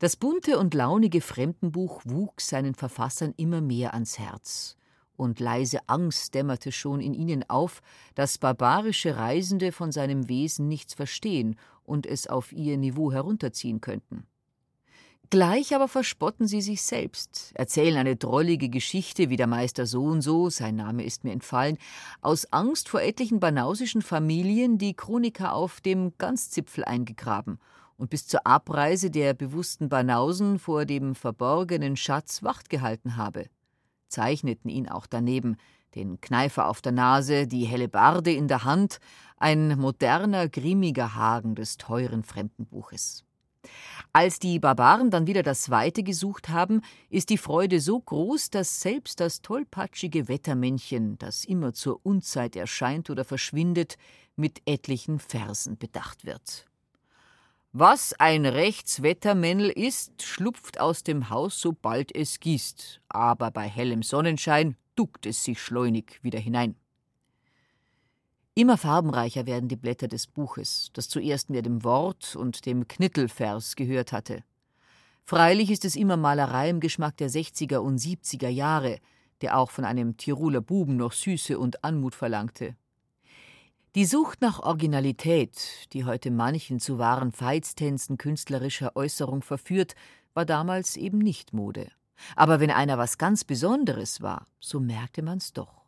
Das 0.00 0.14
bunte 0.14 0.60
und 0.60 0.74
launige 0.74 1.20
Fremdenbuch 1.20 2.02
wuchs 2.04 2.48
seinen 2.48 2.76
Verfassern 2.76 3.34
immer 3.36 3.60
mehr 3.60 3.94
ans 3.94 4.16
Herz, 4.18 4.76
und 5.16 5.40
leise 5.40 5.80
Angst 5.88 6.36
dämmerte 6.36 6.70
schon 6.70 7.00
in 7.00 7.14
ihnen 7.14 7.50
auf, 7.50 7.82
dass 8.14 8.38
barbarische 8.38 9.16
Reisende 9.16 9.72
von 9.72 9.90
seinem 9.90 10.28
Wesen 10.28 10.68
nichts 10.68 10.94
verstehen 10.94 11.56
und 11.82 12.06
es 12.06 12.28
auf 12.28 12.52
ihr 12.52 12.76
Niveau 12.76 13.10
herunterziehen 13.10 13.80
könnten. 13.80 14.24
Gleich 15.30 15.74
aber 15.74 15.88
verspotten 15.88 16.46
sie 16.46 16.62
sich 16.62 16.82
selbst, 16.82 17.50
erzählen 17.54 17.96
eine 17.98 18.14
drollige 18.14 18.68
Geschichte, 18.68 19.30
wie 19.30 19.36
der 19.36 19.48
Meister 19.48 19.84
so 19.84 20.04
und 20.04 20.22
so, 20.22 20.48
sein 20.48 20.76
Name 20.76 21.04
ist 21.04 21.24
mir 21.24 21.32
entfallen, 21.32 21.76
aus 22.22 22.52
Angst 22.52 22.88
vor 22.88 23.02
etlichen 23.02 23.40
banausischen 23.40 24.00
Familien 24.00 24.78
die 24.78 24.94
Chroniker 24.94 25.54
auf 25.54 25.80
dem 25.80 26.16
Ganzzipfel 26.18 26.84
eingegraben 26.84 27.58
und 27.98 28.08
bis 28.10 28.26
zur 28.26 28.46
Abreise 28.46 29.10
der 29.10 29.34
bewussten 29.34 29.90
Banausen 29.90 30.58
vor 30.58 30.86
dem 30.86 31.14
verborgenen 31.14 31.96
Schatz 31.96 32.42
Wacht 32.42 32.70
gehalten 32.70 33.16
habe. 33.16 33.50
Zeichneten 34.08 34.70
ihn 34.70 34.88
auch 34.88 35.06
daneben, 35.06 35.58
den 35.94 36.20
Kneifer 36.20 36.68
auf 36.68 36.80
der 36.80 36.92
Nase, 36.92 37.46
die 37.46 37.64
helle 37.64 37.88
Barde 37.88 38.32
in 38.32 38.48
der 38.48 38.64
Hand, 38.64 39.00
ein 39.36 39.78
moderner, 39.78 40.48
grimmiger 40.48 41.14
Hagen 41.14 41.54
des 41.54 41.76
teuren 41.76 42.22
Fremdenbuches. 42.22 43.24
Als 44.12 44.38
die 44.38 44.58
Barbaren 44.58 45.10
dann 45.10 45.26
wieder 45.26 45.42
das 45.42 45.70
Weite 45.70 46.02
gesucht 46.02 46.48
haben, 46.48 46.80
ist 47.10 47.30
die 47.30 47.38
Freude 47.38 47.80
so 47.80 48.00
groß, 48.00 48.50
dass 48.50 48.80
selbst 48.80 49.20
das 49.20 49.42
tollpatschige 49.42 50.28
Wettermännchen, 50.28 51.18
das 51.18 51.44
immer 51.44 51.74
zur 51.74 52.00
Unzeit 52.04 52.56
erscheint 52.56 53.10
oder 53.10 53.24
verschwindet, 53.24 53.96
mit 54.36 54.62
etlichen 54.66 55.18
Versen 55.18 55.78
bedacht 55.78 56.24
wird. 56.24 56.67
Was 57.72 58.14
ein 58.14 58.46
Rechtswettermännl 58.46 59.68
ist, 59.68 60.22
schlupft 60.22 60.80
aus 60.80 61.02
dem 61.02 61.28
Haus, 61.28 61.60
sobald 61.60 62.14
es 62.14 62.40
gießt, 62.40 63.02
aber 63.10 63.50
bei 63.50 63.68
hellem 63.68 64.02
Sonnenschein 64.02 64.74
duckt 64.96 65.26
es 65.26 65.44
sich 65.44 65.60
schleunig 65.60 66.18
wieder 66.22 66.38
hinein. 66.38 66.76
Immer 68.54 68.78
farbenreicher 68.78 69.44
werden 69.44 69.68
die 69.68 69.76
Blätter 69.76 70.08
des 70.08 70.26
Buches, 70.26 70.88
das 70.94 71.10
zuerst 71.10 71.50
mir 71.50 71.60
dem 71.60 71.84
Wort 71.84 72.34
und 72.36 72.64
dem 72.64 72.88
Knittelvers 72.88 73.76
gehört 73.76 74.12
hatte. 74.12 74.42
Freilich 75.24 75.70
ist 75.70 75.84
es 75.84 75.94
immer 75.94 76.16
Malerei 76.16 76.70
im 76.70 76.80
Geschmack 76.80 77.18
der 77.18 77.28
60er 77.28 77.76
und 77.76 78.00
70er 78.00 78.48
Jahre, 78.48 78.98
der 79.42 79.58
auch 79.58 79.70
von 79.70 79.84
einem 79.84 80.16
Tiroler 80.16 80.62
Buben 80.62 80.96
noch 80.96 81.12
Süße 81.12 81.58
und 81.58 81.84
Anmut 81.84 82.14
verlangte. 82.14 82.76
Die 83.98 84.04
Sucht 84.04 84.42
nach 84.42 84.60
Originalität, 84.60 85.92
die 85.92 86.04
heute 86.04 86.30
manchen 86.30 86.78
zu 86.78 86.98
wahren 86.98 87.32
Veitstänzen 87.32 88.16
künstlerischer 88.16 88.94
Äußerung 88.94 89.42
verführt, 89.42 89.96
war 90.34 90.44
damals 90.44 90.96
eben 90.96 91.18
nicht 91.18 91.52
Mode. 91.52 91.90
Aber 92.36 92.60
wenn 92.60 92.70
einer 92.70 92.96
was 92.96 93.18
ganz 93.18 93.42
Besonderes 93.42 94.22
war, 94.22 94.46
so 94.60 94.78
merkte 94.78 95.22
man's 95.22 95.52
doch. 95.52 95.82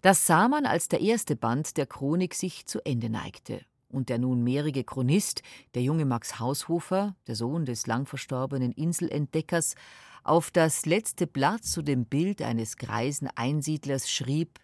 Das 0.00 0.28
sah 0.28 0.46
man, 0.46 0.64
als 0.64 0.86
der 0.86 1.00
erste 1.00 1.34
Band 1.34 1.76
der 1.76 1.86
Chronik 1.86 2.34
sich 2.34 2.66
zu 2.66 2.78
Ende 2.86 3.10
neigte 3.10 3.62
und 3.88 4.10
der 4.10 4.20
nunmehrige 4.20 4.84
Chronist, 4.84 5.42
der 5.74 5.82
junge 5.82 6.04
Max 6.04 6.38
Haushofer, 6.38 7.16
der 7.26 7.34
Sohn 7.34 7.64
des 7.64 7.88
lang 7.88 8.06
verstorbenen 8.06 8.70
Inselentdeckers, 8.70 9.74
auf 10.22 10.52
das 10.52 10.86
letzte 10.86 11.26
Blatt 11.26 11.64
zu 11.64 11.82
dem 11.82 12.04
Bild 12.04 12.42
eines 12.42 12.76
greisen 12.76 13.28
Einsiedlers 13.34 14.08
schrieb 14.08 14.60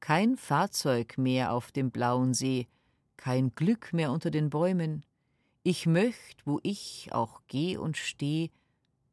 Kein 0.00 0.36
Fahrzeug 0.36 1.18
mehr 1.18 1.52
auf 1.52 1.72
dem 1.72 1.90
blauen 1.90 2.34
See, 2.34 2.68
kein 3.16 3.54
Glück 3.54 3.92
mehr 3.92 4.12
unter 4.12 4.30
den 4.30 4.50
Bäumen. 4.50 5.04
Ich 5.62 5.86
möcht, 5.86 6.46
wo 6.46 6.60
ich 6.62 7.08
auch 7.12 7.40
geh 7.48 7.76
und 7.76 7.96
steh, 7.96 8.50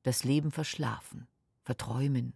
das 0.03 0.23
Leben 0.23 0.51
verschlafen, 0.51 1.27
verträumen. 1.63 2.33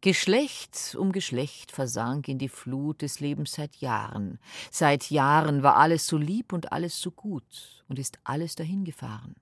Geschlecht 0.00 0.94
um 0.96 1.10
Geschlecht 1.10 1.72
versank 1.72 2.28
in 2.28 2.38
die 2.38 2.48
Flut 2.48 3.02
des 3.02 3.18
Lebens 3.18 3.52
seit 3.52 3.76
Jahren. 3.76 4.38
Seit 4.70 5.10
Jahren 5.10 5.64
war 5.64 5.76
alles 5.76 6.06
so 6.06 6.16
lieb 6.16 6.52
und 6.52 6.70
alles 6.70 7.00
so 7.00 7.10
gut 7.10 7.84
und 7.88 7.98
ist 7.98 8.20
alles 8.22 8.54
dahingefahren. 8.54 9.34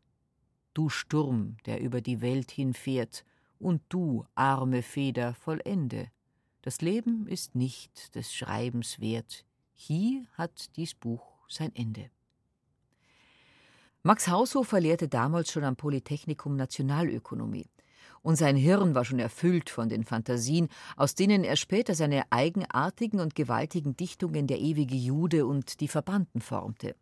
Du 0.73 0.89
Sturm, 0.89 1.59
der 1.67 1.81
über 1.81 2.01
die 2.01 2.23
Welt 2.23 2.51
hinfährt, 2.51 3.25
und 3.59 3.83
du, 3.89 4.25
arme 4.35 4.83
Feder, 4.83 5.35
vollende. 5.35 6.11
Das 6.67 6.81
Leben 6.81 7.29
ist 7.29 7.55
nicht 7.55 8.17
des 8.17 8.35
Schreibens 8.35 8.99
wert. 8.99 9.45
Hier 9.73 10.27
hat 10.33 10.75
dies 10.75 10.97
Buch 10.97 11.23
sein 11.49 11.71
Ende. 11.77 12.11
Max 14.03 14.27
Haushofer 14.27 14.81
lehrte 14.81 15.07
damals 15.07 15.53
schon 15.53 15.63
am 15.63 15.77
Polytechnikum 15.77 16.57
Nationalökonomie 16.57 17.69
und 18.23 18.35
sein 18.35 18.57
Hirn 18.57 18.97
war 18.97 19.05
schon 19.05 19.21
erfüllt 19.21 19.71
von 19.71 19.89
den 19.89 20.03
Fantasien, 20.03 20.69
aus 20.97 21.15
denen 21.15 21.45
er 21.45 21.55
später 21.55 21.95
seine 21.95 22.25
eigenartigen 22.31 23.21
und 23.21 23.37
gewaltigen 23.37 23.97
Dichtungen 23.97 24.49
Der 24.49 24.59
ewige 24.59 24.97
Jude 24.97 25.47
und 25.47 25.79
Die 25.79 25.87
Verbannten 25.87 26.41
formte. 26.41 26.97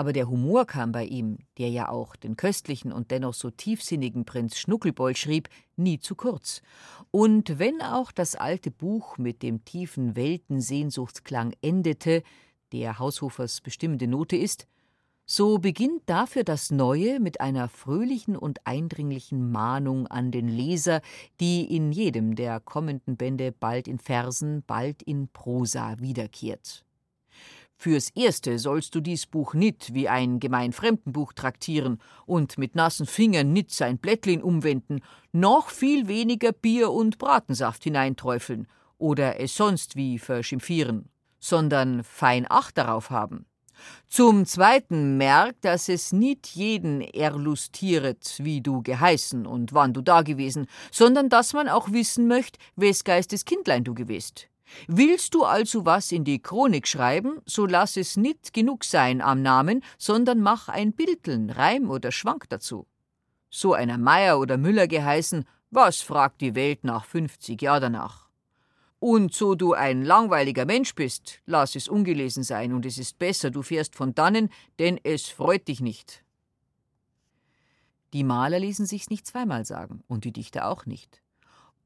Aber 0.00 0.14
der 0.14 0.30
Humor 0.30 0.64
kam 0.64 0.92
bei 0.92 1.04
ihm, 1.04 1.36
der 1.58 1.68
ja 1.68 1.90
auch 1.90 2.16
den 2.16 2.34
köstlichen 2.34 2.90
und 2.90 3.10
dennoch 3.10 3.34
so 3.34 3.50
tiefsinnigen 3.50 4.24
Prinz 4.24 4.56
Schnuckelbold 4.56 5.18
schrieb, 5.18 5.50
nie 5.76 5.98
zu 5.98 6.14
kurz. 6.14 6.62
Und 7.10 7.58
wenn 7.58 7.82
auch 7.82 8.10
das 8.10 8.34
alte 8.34 8.70
Buch 8.70 9.18
mit 9.18 9.42
dem 9.42 9.62
tiefen 9.66 10.16
Weltensehnsuchtsklang 10.16 11.52
endete, 11.60 12.22
der 12.72 12.98
Haushofers 12.98 13.60
bestimmende 13.60 14.06
Note 14.06 14.38
ist, 14.38 14.66
so 15.26 15.58
beginnt 15.58 16.04
dafür 16.06 16.44
das 16.44 16.70
Neue 16.70 17.20
mit 17.20 17.42
einer 17.42 17.68
fröhlichen 17.68 18.38
und 18.38 18.66
eindringlichen 18.66 19.52
Mahnung 19.52 20.06
an 20.06 20.30
den 20.30 20.48
Leser, 20.48 21.02
die 21.40 21.76
in 21.76 21.92
jedem 21.92 22.36
der 22.36 22.58
kommenden 22.60 23.18
Bände 23.18 23.52
bald 23.52 23.86
in 23.86 23.98
Versen, 23.98 24.62
bald 24.66 25.02
in 25.02 25.28
Prosa 25.28 25.98
wiederkehrt. 25.98 26.86
Fürs 27.82 28.10
Erste 28.10 28.58
sollst 28.58 28.94
du 28.94 29.00
dies 29.00 29.24
Buch 29.24 29.54
nit 29.54 29.94
wie 29.94 30.06
ein 30.06 30.38
gemein 30.38 30.74
Fremdenbuch 30.74 31.32
traktieren 31.32 31.98
und 32.26 32.58
mit 32.58 32.74
nassen 32.74 33.06
Fingern 33.06 33.54
nit 33.54 33.70
sein 33.70 33.96
Blättlin 33.96 34.42
umwenden, 34.42 35.00
noch 35.32 35.70
viel 35.70 36.06
weniger 36.06 36.52
Bier 36.52 36.90
und 36.90 37.16
Bratensaft 37.16 37.82
hineinträufeln 37.84 38.66
oder 38.98 39.40
es 39.40 39.56
sonst 39.56 39.96
wie 39.96 40.18
verschimpfieren, 40.18 41.08
sondern 41.38 42.04
fein 42.04 42.44
Acht 42.50 42.76
darauf 42.76 43.08
haben. 43.08 43.46
Zum 44.08 44.44
Zweiten 44.44 45.16
merk, 45.16 45.58
dass 45.62 45.88
es 45.88 46.12
nicht 46.12 46.48
jeden 46.48 47.00
erlustieret, 47.00 48.40
wie 48.40 48.60
du 48.60 48.82
geheißen 48.82 49.46
und 49.46 49.72
wann 49.72 49.94
du 49.94 50.02
da 50.02 50.20
gewesen, 50.20 50.66
sondern 50.92 51.30
dass 51.30 51.54
man 51.54 51.70
auch 51.70 51.90
wissen 51.90 52.28
möcht, 52.28 52.58
wes 52.76 53.04
Geistes 53.04 53.46
Kindlein 53.46 53.84
du 53.84 53.94
gewest. 53.94 54.50
Willst 54.86 55.34
du 55.34 55.44
also 55.44 55.84
was 55.84 56.12
in 56.12 56.24
die 56.24 56.40
Chronik 56.40 56.86
schreiben, 56.86 57.40
so 57.46 57.66
lass 57.66 57.96
es 57.96 58.16
nit 58.16 58.52
genug 58.52 58.84
sein 58.84 59.20
am 59.20 59.42
Namen, 59.42 59.82
sondern 59.98 60.40
mach 60.40 60.68
ein 60.68 60.92
Bildteln, 60.92 61.50
Reim 61.50 61.90
oder 61.90 62.12
Schwank 62.12 62.48
dazu. 62.48 62.86
So 63.50 63.74
einer 63.74 63.98
Meier 63.98 64.38
oder 64.38 64.56
Müller 64.56 64.86
geheißen, 64.86 65.44
was 65.70 66.00
fragt 66.00 66.40
die 66.40 66.54
Welt 66.54 66.84
nach 66.84 67.04
fünfzig 67.04 67.62
Jahr 67.62 67.80
danach? 67.80 68.28
Und 68.98 69.32
so 69.32 69.54
du 69.54 69.72
ein 69.72 70.04
langweiliger 70.04 70.66
Mensch 70.66 70.94
bist, 70.94 71.40
lass 71.46 71.74
es 71.74 71.88
ungelesen 71.88 72.42
sein, 72.42 72.74
und 72.74 72.84
es 72.84 72.98
ist 72.98 73.18
besser, 73.18 73.50
du 73.50 73.62
fährst 73.62 73.94
von 73.94 74.14
dannen, 74.14 74.50
denn 74.78 75.00
es 75.02 75.26
freut 75.26 75.68
dich 75.68 75.80
nicht. 75.80 76.22
Die 78.12 78.24
Maler 78.24 78.58
ließen 78.58 78.86
sich's 78.86 79.08
nicht 79.08 79.26
zweimal 79.26 79.64
sagen, 79.64 80.02
und 80.06 80.24
die 80.24 80.32
Dichter 80.32 80.68
auch 80.68 80.84
nicht. 80.84 81.22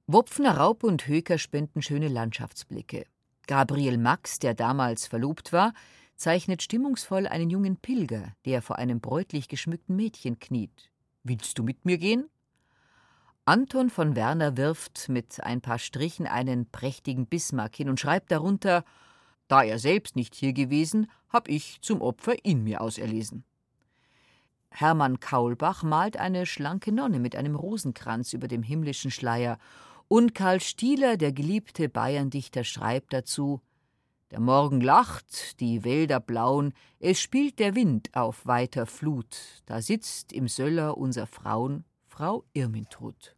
Wopfner, 0.06 0.58
Raub 0.58 0.84
und 0.84 1.06
Höker 1.06 1.38
spenden 1.38 1.80
schöne 1.80 2.08
Landschaftsblicke. 2.08 3.06
Gabriel 3.46 3.96
Max, 3.96 4.38
der 4.38 4.52
damals 4.52 5.06
verlobt 5.06 5.50
war, 5.50 5.72
zeichnet 6.14 6.62
stimmungsvoll 6.62 7.26
einen 7.26 7.48
jungen 7.48 7.78
Pilger, 7.78 8.34
der 8.44 8.60
vor 8.60 8.76
einem 8.76 9.00
bräutlich 9.00 9.48
geschmückten 9.48 9.96
Mädchen 9.96 10.38
kniet. 10.38 10.90
Willst 11.22 11.58
du 11.58 11.62
mit 11.62 11.86
mir 11.86 11.96
gehen? 11.96 12.28
Anton 13.46 13.88
von 13.88 14.14
Werner 14.14 14.58
wirft 14.58 15.08
mit 15.08 15.42
ein 15.42 15.62
paar 15.62 15.78
Strichen 15.78 16.26
einen 16.26 16.70
prächtigen 16.70 17.26
Bismarck 17.26 17.74
hin 17.74 17.88
und 17.88 17.98
schreibt 17.98 18.30
darunter 18.30 18.84
Da 19.48 19.62
er 19.62 19.78
selbst 19.78 20.16
nicht 20.16 20.34
hier 20.34 20.52
gewesen, 20.52 21.10
hab 21.30 21.48
ich 21.48 21.80
zum 21.80 22.02
Opfer 22.02 22.34
ihn 22.44 22.62
mir 22.62 22.82
auserlesen. 22.82 23.42
Hermann 24.68 25.18
Kaulbach 25.20 25.82
malt 25.82 26.18
eine 26.18 26.44
schlanke 26.44 26.92
Nonne 26.92 27.20
mit 27.20 27.36
einem 27.36 27.54
Rosenkranz 27.54 28.34
über 28.34 28.48
dem 28.48 28.62
himmlischen 28.62 29.10
Schleier, 29.10 29.56
und 30.08 30.34
Karl 30.34 30.60
Stieler, 30.60 31.16
der 31.16 31.32
geliebte 31.32 31.88
Bayerndichter, 31.88 32.64
schreibt 32.64 33.12
dazu 33.12 33.60
Der 34.30 34.40
Morgen 34.40 34.80
lacht, 34.80 35.60
die 35.60 35.84
Wälder 35.84 36.20
blauen, 36.20 36.74
es 36.98 37.20
spielt 37.20 37.58
der 37.58 37.74
Wind 37.74 38.10
auf 38.14 38.46
weiter 38.46 38.86
Flut, 38.86 39.62
da 39.66 39.80
sitzt 39.80 40.32
im 40.32 40.48
Söller 40.48 40.96
unser 40.96 41.26
Frauen 41.26 41.84
Frau 42.06 42.44
Irmintrud. 42.52 43.36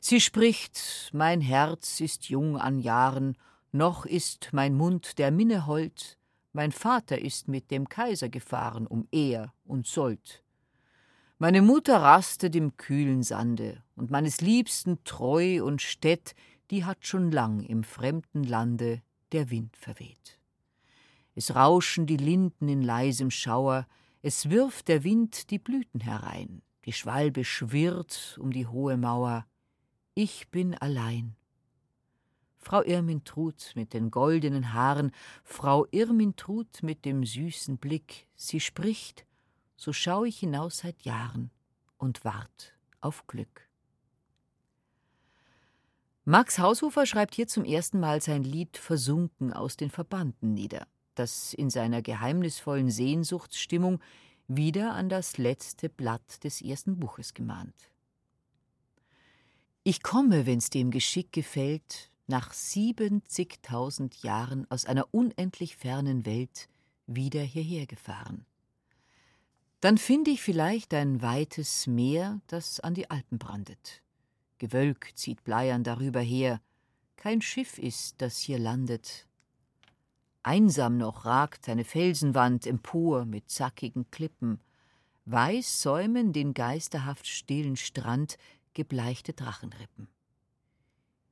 Sie 0.00 0.20
spricht, 0.20 1.10
mein 1.12 1.40
Herz 1.40 2.00
ist 2.00 2.28
jung 2.28 2.56
an 2.56 2.78
Jahren, 2.78 3.36
noch 3.72 4.06
ist 4.06 4.50
mein 4.52 4.74
Mund 4.74 5.18
der 5.18 5.30
Minne 5.30 5.66
hold, 5.66 6.18
mein 6.52 6.72
Vater 6.72 7.20
ist 7.20 7.48
mit 7.48 7.70
dem 7.70 7.88
Kaiser 7.88 8.30
gefahren 8.30 8.86
um 8.86 9.06
Ehr 9.12 9.52
und 9.64 9.86
Sold. 9.86 10.42
Meine 11.38 11.60
Mutter 11.60 12.00
rastet 12.00 12.56
im 12.56 12.78
kühlen 12.78 13.22
Sande, 13.22 13.82
und 13.94 14.10
meines 14.10 14.40
Liebsten 14.40 15.04
Treu 15.04 15.62
und 15.62 15.82
Stett, 15.82 16.34
die 16.70 16.86
hat 16.86 17.04
schon 17.04 17.30
lang 17.30 17.60
im 17.60 17.84
fremden 17.84 18.42
Lande 18.42 19.02
der 19.32 19.50
Wind 19.50 19.76
verweht. 19.76 20.38
Es 21.34 21.54
rauschen 21.54 22.06
die 22.06 22.16
Linden 22.16 22.70
in 22.70 22.80
leisem 22.80 23.30
Schauer, 23.30 23.86
es 24.22 24.48
wirft 24.48 24.88
der 24.88 25.04
Wind 25.04 25.50
die 25.50 25.58
Blüten 25.58 26.00
herein, 26.00 26.62
die 26.86 26.94
Schwalbe 26.94 27.44
schwirrt 27.44 28.38
um 28.40 28.50
die 28.50 28.66
hohe 28.66 28.96
Mauer, 28.96 29.46
ich 30.14 30.48
bin 30.48 30.74
allein. 30.74 31.36
Frau 32.56 32.80
Irmintrud 32.80 33.72
mit 33.74 33.92
den 33.92 34.10
goldenen 34.10 34.72
Haaren, 34.72 35.12
Frau 35.44 35.86
Irmintrud 35.90 36.82
mit 36.82 37.04
dem 37.04 37.26
süßen 37.26 37.76
Blick, 37.76 38.26
sie 38.36 38.60
spricht, 38.60 39.25
so 39.76 39.92
schau 39.92 40.24
ich 40.24 40.38
hinaus 40.38 40.78
seit 40.78 41.02
Jahren 41.02 41.50
und 41.98 42.24
wart 42.24 42.74
auf 43.00 43.26
Glück. 43.26 43.68
Max 46.24 46.58
Haushofer 46.58 47.06
schreibt 47.06 47.34
hier 47.36 47.46
zum 47.46 47.64
ersten 47.64 48.00
Mal 48.00 48.20
sein 48.20 48.42
Lied 48.42 48.76
Versunken 48.78 49.52
aus 49.52 49.76
den 49.76 49.90
Verbanden 49.90 50.54
nieder, 50.54 50.88
das 51.14 51.54
in 51.54 51.70
seiner 51.70 52.02
geheimnisvollen 52.02 52.90
Sehnsuchtsstimmung 52.90 54.00
wieder 54.48 54.94
an 54.94 55.08
das 55.08 55.38
letzte 55.38 55.88
Blatt 55.88 56.42
des 56.42 56.60
ersten 56.62 56.98
Buches 56.98 57.32
gemahnt. 57.32 57.74
Ich 59.84 60.02
komme, 60.02 60.46
wenn's 60.46 60.68
dem 60.68 60.90
Geschick 60.90 61.32
gefällt, 61.32 62.10
nach 62.26 62.52
siebenzigtausend 62.52 64.22
Jahren 64.24 64.68
aus 64.68 64.84
einer 64.84 65.06
unendlich 65.12 65.76
fernen 65.76 66.26
Welt 66.26 66.68
wieder 67.06 67.42
hierher 67.42 67.86
gefahren. 67.86 68.46
Dann 69.80 69.98
finde 69.98 70.30
ich 70.30 70.42
vielleicht 70.42 70.94
ein 70.94 71.22
weites 71.22 71.86
Meer, 71.86 72.40
das 72.46 72.80
an 72.80 72.94
die 72.94 73.10
Alpen 73.10 73.38
brandet. 73.38 74.02
Gewölk 74.58 75.10
zieht 75.14 75.44
bleiern 75.44 75.84
darüber 75.84 76.20
her, 76.20 76.60
kein 77.16 77.42
Schiff 77.42 77.78
ist, 77.78 78.20
das 78.22 78.38
hier 78.38 78.58
landet, 78.58 79.26
Einsam 80.46 80.96
noch 80.96 81.24
ragt 81.24 81.68
eine 81.68 81.82
Felsenwand 81.82 82.68
empor 82.68 83.24
mit 83.24 83.50
zackigen 83.50 84.08
Klippen. 84.12 84.60
Weiß 85.24 85.82
säumen 85.82 86.32
den 86.32 86.54
geisterhaft 86.54 87.26
stillen 87.26 87.74
Strand 87.74 88.38
gebleichte 88.72 89.32
Drachenrippen. 89.32 90.06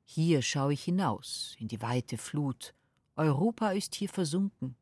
Hier 0.03 0.41
schau 0.41 0.67
ich 0.67 0.83
hinaus 0.83 1.55
in 1.59 1.69
die 1.69 1.81
weite 1.81 2.17
Flut. 2.17 2.73
Europa 3.15 3.69
ist 3.69 3.95
hier 3.95 4.09
versunken. 4.09 4.75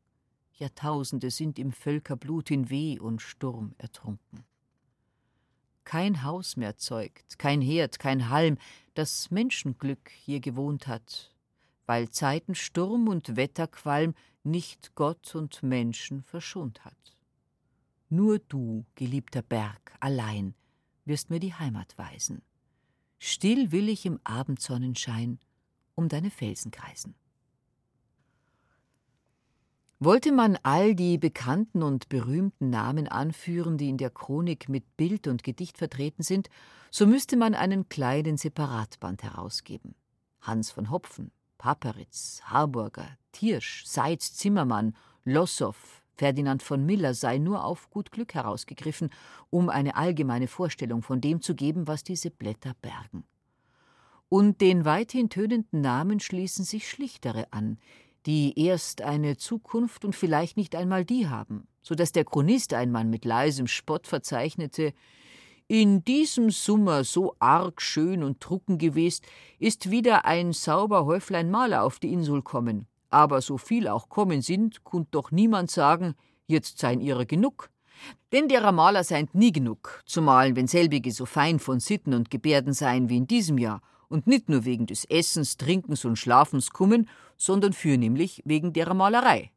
Jahrtausende 0.56 1.30
sind 1.30 1.58
im 1.58 1.72
Völkerblut 1.72 2.50
in 2.50 2.70
Weh 2.70 2.98
und 2.98 3.20
Sturm 3.20 3.74
ertrunken. 3.78 4.44
Kein 5.84 6.22
Haus 6.22 6.56
mehr 6.56 6.76
zeugt, 6.76 7.38
kein 7.38 7.60
Herd, 7.60 7.98
kein 7.98 8.30
Halm, 8.30 8.56
das 8.94 9.30
Menschenglück 9.30 10.10
hier 10.10 10.40
gewohnt 10.40 10.86
hat, 10.86 11.34
weil 11.86 12.08
Zeitensturm 12.08 13.08
und 13.08 13.36
Wetterqualm 13.36 14.14
nicht 14.44 14.94
Gott 14.94 15.34
und 15.34 15.62
Menschen 15.62 16.22
verschont 16.22 16.84
hat. 16.84 17.18
Nur 18.08 18.38
du, 18.38 18.86
geliebter 18.94 19.42
Berg, 19.42 19.94
allein, 20.00 20.54
wirst 21.04 21.30
mir 21.30 21.40
die 21.40 21.54
Heimat 21.54 21.98
weisen. 21.98 22.42
Still 23.18 23.72
will 23.72 23.88
ich 23.88 24.06
im 24.06 24.20
Abendsonnenschein 24.24 25.38
um 25.94 26.08
deine 26.08 26.30
Felsen 26.30 26.70
kreisen. 26.70 27.14
Wollte 30.04 30.32
man 30.32 30.58
all 30.64 30.94
die 30.94 31.16
bekannten 31.16 31.82
und 31.82 32.10
berühmten 32.10 32.68
Namen 32.68 33.08
anführen, 33.08 33.78
die 33.78 33.88
in 33.88 33.96
der 33.96 34.10
Chronik 34.10 34.68
mit 34.68 34.98
Bild 34.98 35.26
und 35.26 35.42
Gedicht 35.42 35.78
vertreten 35.78 36.22
sind, 36.22 36.50
so 36.90 37.06
müsste 37.06 37.38
man 37.38 37.54
einen 37.54 37.88
kleinen 37.88 38.36
Separatband 38.36 39.22
herausgeben. 39.22 39.94
Hans 40.42 40.70
von 40.70 40.90
Hopfen, 40.90 41.30
Paperitz, 41.56 42.42
Harburger, 42.44 43.16
Thiersch, 43.32 43.82
Seitz, 43.86 44.34
Zimmermann, 44.34 44.94
Lossow, 45.24 45.74
Ferdinand 46.16 46.62
von 46.62 46.84
Miller 46.84 47.14
sei 47.14 47.38
nur 47.38 47.64
auf 47.64 47.88
gut 47.88 48.12
Glück 48.12 48.34
herausgegriffen, 48.34 49.08
um 49.48 49.70
eine 49.70 49.96
allgemeine 49.96 50.48
Vorstellung 50.48 51.00
von 51.00 51.22
dem 51.22 51.40
zu 51.40 51.54
geben, 51.54 51.88
was 51.88 52.04
diese 52.04 52.30
Blätter 52.30 52.74
bergen. 52.82 53.24
Und 54.28 54.60
den 54.60 54.84
weithin 54.84 55.30
tönenden 55.30 55.80
Namen 55.80 56.20
schließen 56.20 56.66
sich 56.66 56.90
schlichtere 56.90 57.50
an, 57.52 57.78
die 58.26 58.58
erst 58.58 59.02
eine 59.02 59.36
Zukunft 59.36 60.04
und 60.04 60.14
vielleicht 60.14 60.56
nicht 60.56 60.74
einmal 60.74 61.04
die 61.04 61.28
haben, 61.28 61.66
so 61.82 61.94
dass 61.94 62.12
der 62.12 62.24
Chronist 62.24 62.74
einmal 62.74 63.04
mit 63.04 63.24
leisem 63.24 63.66
Spott 63.66 64.06
verzeichnete 64.06 64.94
in 65.66 66.04
diesem 66.04 66.50
Sommer 66.50 67.04
so 67.04 67.36
arg 67.38 67.80
schön 67.80 68.22
und 68.22 68.40
trucken 68.40 68.76
gewesen, 68.76 69.24
ist 69.58 69.90
wieder 69.90 70.26
ein 70.26 70.52
sauber 70.52 71.06
Häuflein 71.06 71.50
Maler 71.50 71.84
auf 71.84 71.98
die 71.98 72.12
Insel 72.12 72.42
kommen. 72.42 72.86
Aber 73.08 73.40
so 73.40 73.56
viel 73.56 73.88
auch 73.88 74.08
kommen 74.08 74.42
sind, 74.42 74.84
kunt 74.84 75.14
doch 75.14 75.30
niemand 75.30 75.70
sagen, 75.70 76.14
jetzt 76.46 76.78
seien 76.78 77.00
ihrer 77.00 77.24
genug. 77.24 77.70
Denn 78.32 78.48
derer 78.48 78.72
Maler 78.72 79.04
seien 79.04 79.28
nie 79.32 79.52
genug, 79.52 80.02
zumal 80.04 80.54
wenn 80.56 80.66
selbige 80.66 81.12
so 81.12 81.24
fein 81.24 81.58
von 81.58 81.80
Sitten 81.80 82.12
und 82.12 82.30
Gebärden 82.30 82.74
seien 82.74 83.08
wie 83.08 83.16
in 83.16 83.26
diesem 83.26 83.56
Jahr 83.56 83.80
und 84.08 84.26
nicht 84.26 84.48
nur 84.48 84.64
wegen 84.64 84.86
des 84.86 85.04
Essens, 85.04 85.56
Trinkens 85.56 86.04
und 86.04 86.16
Schlafens 86.16 86.70
kommen, 86.70 87.08
sondern 87.36 87.72
fürnehmlich 87.72 88.42
wegen 88.44 88.72
derer 88.72 88.94
Malerei. 88.94 89.50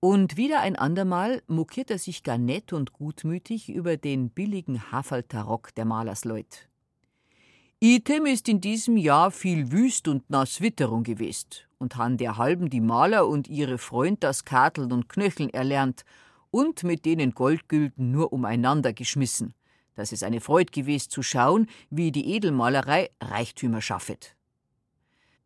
Und 0.00 0.36
wieder 0.36 0.60
ein 0.60 0.76
andermal 0.76 1.42
mokiert 1.46 1.90
er 1.90 1.98
sich 1.98 2.22
gar 2.22 2.36
nett 2.36 2.72
und 2.74 2.92
gutmütig 2.92 3.70
über 3.70 3.96
den 3.96 4.28
billigen 4.28 4.92
Haferltarock 4.92 5.74
der 5.74 5.86
Malersleut. 5.86 6.68
Item 7.80 8.26
ist 8.26 8.48
in 8.48 8.60
diesem 8.60 8.96
Jahr 8.96 9.30
viel 9.30 9.72
Wüst 9.72 10.08
und 10.08 10.28
nass 10.30 10.60
Witterung 10.60 11.04
gewesen 11.04 11.48
und 11.78 11.96
han 11.96 12.16
derhalben 12.16 12.70
die 12.70 12.80
Maler 12.80 13.26
und 13.28 13.48
ihre 13.48 13.78
Freund 13.78 14.24
das 14.24 14.44
Karteln 14.44 14.92
und 14.92 15.08
Knöcheln 15.08 15.50
erlernt 15.50 16.04
und 16.50 16.82
mit 16.82 17.04
denen 17.04 17.32
Goldgülden 17.32 18.10
nur 18.10 18.32
umeinander 18.32 18.92
geschmissen, 18.92 19.54
dass 19.94 20.12
es 20.12 20.22
eine 20.22 20.40
Freud 20.40 20.70
gewesen 20.72 21.10
zu 21.10 21.22
schauen, 21.22 21.68
wie 21.90 22.12
die 22.12 22.34
Edelmalerei 22.34 23.10
Reichtümer 23.20 23.80
schaffet. 23.80 24.36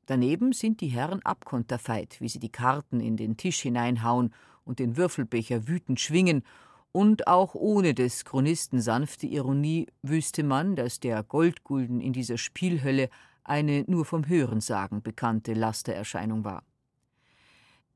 Daneben 0.06 0.52
sind 0.52 0.80
die 0.80 0.88
Herren 0.88 1.20
abkonterfeit, 1.22 2.16
wie 2.20 2.28
sie 2.28 2.38
die 2.38 2.52
Karten 2.52 3.00
in 3.00 3.16
den 3.16 3.36
Tisch 3.36 3.60
hineinhauen 3.60 4.32
und 4.64 4.78
den 4.78 4.96
Würfelbecher 4.96 5.68
wütend 5.68 6.00
schwingen, 6.00 6.42
und 6.90 7.26
auch 7.26 7.54
ohne 7.54 7.92
des 7.92 8.24
Chronisten 8.24 8.80
sanfte 8.80 9.26
Ironie 9.26 9.86
wüsste 10.02 10.42
man, 10.42 10.74
dass 10.74 11.00
der 11.00 11.22
Goldgulden 11.22 12.00
in 12.00 12.14
dieser 12.14 12.38
Spielhölle 12.38 13.10
eine 13.44 13.84
nur 13.86 14.04
vom 14.04 14.26
Hörensagen 14.26 15.02
bekannte 15.02 15.52
Lastererscheinung 15.52 16.44
war. 16.44 16.62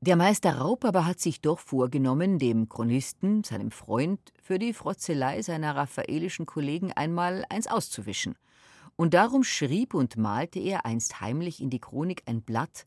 Der 0.05 0.17
Meister 0.17 0.57
Raub 0.57 0.83
aber 0.83 1.05
hat 1.05 1.21
sich 1.21 1.39
doch 1.39 1.59
vorgenommen, 1.59 2.37
dem 2.37 2.67
Chronisten, 2.67 3.45
seinem 3.45 3.71
Freund, 3.71 4.19
für 4.41 4.59
die 4.59 4.73
Frotzelei 4.73 5.41
seiner 5.41 5.77
raffaelischen 5.77 6.45
Kollegen 6.45 6.91
einmal 6.91 7.45
eins 7.47 7.67
auszuwischen. 7.67 8.35
Und 8.97 9.13
darum 9.13 9.45
schrieb 9.45 9.93
und 9.93 10.17
malte 10.17 10.59
er 10.59 10.85
einst 10.85 11.21
heimlich 11.21 11.61
in 11.61 11.69
die 11.69 11.79
Chronik 11.79 12.23
ein 12.25 12.41
Blatt, 12.41 12.85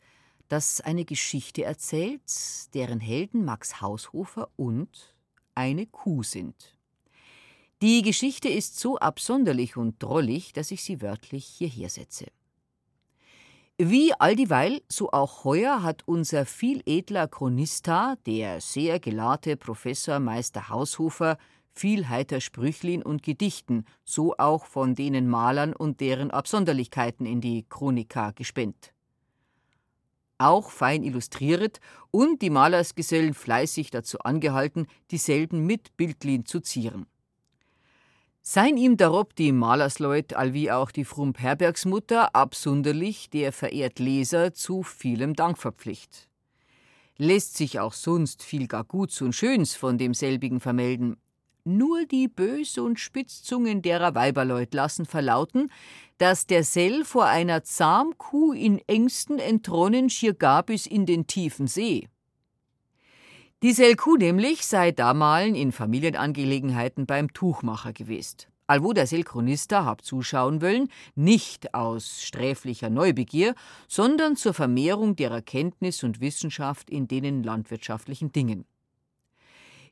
das 0.49 0.83
eine 0.83 1.07
Geschichte 1.07 1.65
erzählt, 1.65 2.21
deren 2.75 3.01
Helden 3.01 3.47
Max 3.47 3.81
Haushofer 3.81 4.51
und 4.57 5.15
eine 5.55 5.87
Kuh 5.87 6.23
sind. 6.23 6.77
Die 7.81 8.03
Geschichte 8.03 8.51
ist 8.51 8.79
so 8.79 8.99
absonderlich 8.99 9.79
und 9.79 10.03
drollig, 10.03 10.53
dass 10.53 10.71
ich 10.71 10.85
sie 10.85 11.01
wörtlich 11.01 11.47
hierher 11.47 11.89
setze. 11.89 12.27
Wie 13.79 14.15
alldieweil, 14.19 14.81
so 14.89 15.11
auch 15.11 15.45
heuer 15.45 15.83
hat 15.83 16.03
unser 16.07 16.47
viel 16.47 16.83
edler 16.87 17.29
Chronista, 17.29 18.17
der 18.25 18.63
sehr 18.63 18.99
gelahrte 19.01 19.59
Professor 19.59 20.19
Meister 20.19 20.71
Haushofer, 20.71 21.37
viel 21.75 22.09
heiter 22.09 22.41
Sprüchlin 22.41 23.03
und 23.03 23.23
Gedichten, 23.23 23.85
so 24.03 24.35
auch 24.39 24.65
von 24.65 24.95
denen 24.95 25.29
Malern 25.29 25.75
und 25.75 26.01
deren 26.01 26.31
Absonderlichkeiten 26.31 27.27
in 27.27 27.43
die 27.43 27.67
Chronika 27.69 28.31
gespennt. 28.31 28.95
Auch 30.39 30.71
fein 30.71 31.03
illustriert 31.03 31.81
und 32.11 32.41
die 32.41 32.49
Malersgesellen 32.49 33.35
fleißig 33.35 33.91
dazu 33.91 34.21
angehalten, 34.21 34.87
dieselben 35.11 35.67
mit 35.67 35.99
Bildlin 35.99 36.47
zu 36.47 36.61
zieren. 36.61 37.05
Seien 38.49 38.77
ihm 38.77 38.97
darob 38.97 39.35
die 39.35 39.51
Malersleut, 39.51 40.35
allwie 40.35 40.71
auch 40.71 40.93
die 40.93 41.05
Frump 41.05 41.41
Herbergsmutter, 41.41 42.37
absunderlich 42.37 43.29
der 43.29 43.53
verehrt 43.53 43.99
Leser 43.99 44.55
zu 44.55 44.85
vielem 44.85 45.35
Dank 45.35 45.59
verpflicht. 45.59 46.29
Lässt 47.17 47.57
sich 47.57 47.81
auch 47.81 47.93
sonst 47.93 48.45
viel 48.45 48.69
gar 48.69 48.85
Guts 48.85 49.21
und 49.21 49.35
Schöns 49.35 49.75
von 49.75 49.99
demselbigen 49.99 50.61
vermelden. 50.61 51.17
Nur 51.65 52.07
die 52.07 52.29
Bös- 52.29 52.79
und 52.79 53.01
Spitzzungen 53.01 53.83
derer 53.83 54.15
Weiberleut 54.15 54.73
lassen 54.75 55.07
verlauten, 55.07 55.73
dass 56.19 56.47
der 56.47 56.63
Sell 56.63 57.05
vor 57.05 57.25
einer 57.25 57.65
Zahmkuh 57.65 58.53
in 58.53 58.79
Ängsten 58.87 59.41
entronnen 59.41 60.09
schier 60.09 60.35
gar 60.35 60.63
bis 60.63 60.87
in 60.87 61.05
den 61.05 61.27
tiefen 61.27 61.67
See. 61.67 62.07
Die 63.63 63.73
Selku 63.73 64.17
nämlich 64.17 64.67
sei 64.67 64.93
damalen 64.93 65.55
in 65.55 65.73
Familienangelegenheiten 65.73 67.07
beim 67.07 67.33
Tuchmacher 67.33 67.95
gewesen. 67.95 68.37
Allwo 68.67 68.93
der 68.93 69.07
Selchronista 69.07 69.87
hab 69.87 70.05
zuschauen 70.05 70.61
wollen, 70.61 70.89
nicht 71.15 71.73
aus 71.73 72.23
sträflicher 72.23 72.91
Neubegier, 72.91 73.55
sondern 73.89 74.37
zur 74.37 74.53
Vermehrung 74.53 75.17
der 75.17 75.31
Erkenntnis 75.31 76.03
und 76.05 76.21
Wissenschaft 76.21 76.91
in 76.91 77.09
denen 77.09 77.43
landwirtschaftlichen 77.43 78.31
Dingen. 78.31 78.67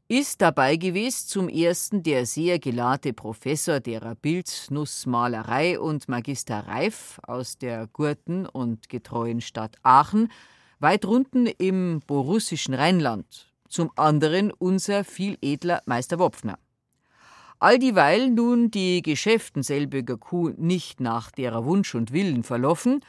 Ist 0.08 0.42
dabei 0.42 0.76
gewesen 0.76 1.28
zum 1.28 1.48
ersten 1.48 2.02
der 2.02 2.26
sehr 2.26 2.58
gelahrte 2.58 3.14
Professor 3.14 3.80
derer 3.80 4.14
Bildnussmalerei 4.14 5.80
und 5.80 6.08
Magister 6.08 6.66
Reif 6.66 7.18
aus 7.22 7.56
der 7.56 7.86
gurten 7.86 8.44
und 8.44 8.90
getreuen 8.90 9.40
Stadt 9.40 9.76
Aachen, 9.82 10.30
weit 10.80 11.04
drunten 11.04 11.46
im 11.46 12.02
borussischen 12.06 12.74
Rheinland, 12.74 13.53
zum 13.74 13.90
anderen 13.96 14.52
unser 14.52 15.02
viel 15.02 15.36
edler 15.42 15.82
Meister 15.84 16.20
Wopfner. 16.20 16.58
All 17.58 17.78
dieweil 17.78 18.30
nun 18.30 18.70
die 18.70 19.02
Geschäften 19.02 19.64
selbiger 19.64 20.16
Kuh 20.16 20.52
nicht 20.56 21.00
nach 21.00 21.32
derer 21.32 21.64
Wunsch 21.64 21.94
und 21.94 22.12
Willen 22.12 22.44
verloffen, 22.44 23.00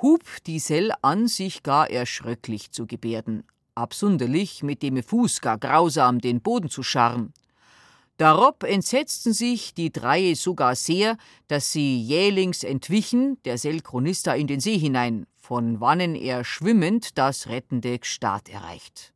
hub 0.00 0.22
diesel 0.46 0.92
an 1.02 1.28
sich 1.28 1.62
gar 1.62 1.90
erschröcklich 1.90 2.70
zu 2.70 2.86
gebärden, 2.86 3.44
absunderlich 3.74 4.62
mit 4.62 4.82
dem 4.82 5.02
Fuß 5.02 5.42
gar 5.42 5.58
grausam 5.58 6.20
den 6.20 6.40
Boden 6.40 6.70
zu 6.70 6.82
scharren. 6.82 7.34
Darob 8.16 8.62
entsetzten 8.62 9.32
sich 9.32 9.74
die 9.74 9.92
Dreie 9.92 10.36
sogar 10.36 10.74
sehr, 10.74 11.18
dass 11.48 11.72
sie 11.72 12.00
jählings 12.00 12.62
entwichen, 12.62 13.42
der 13.44 13.58
Chronista 13.82 14.34
in 14.34 14.46
den 14.46 14.60
See 14.60 14.78
hinein, 14.78 15.26
von 15.36 15.80
wannen 15.80 16.14
er 16.14 16.44
schwimmend 16.44 17.18
das 17.18 17.48
rettende 17.48 17.98
Gstaad 17.98 18.48
erreicht 18.48 19.13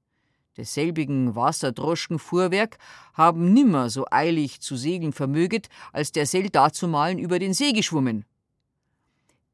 desselbigen 0.59 1.35
Wasserdroschkenfuhrwerk 1.35 2.79
haben 3.15 3.55
nimmer 3.55 3.89
so 3.89 4.05
eilig 4.11 4.61
zu 4.61 4.77
segeln 4.77 5.13
vermöget, 5.13 5.69
als 5.93 6.13
der 6.13 6.27
Sell 6.27 6.51
dazumalen 6.51 7.19
über 7.19 7.39
den 7.39 7.55
See 7.55 7.73
geschwommen. 7.73 8.25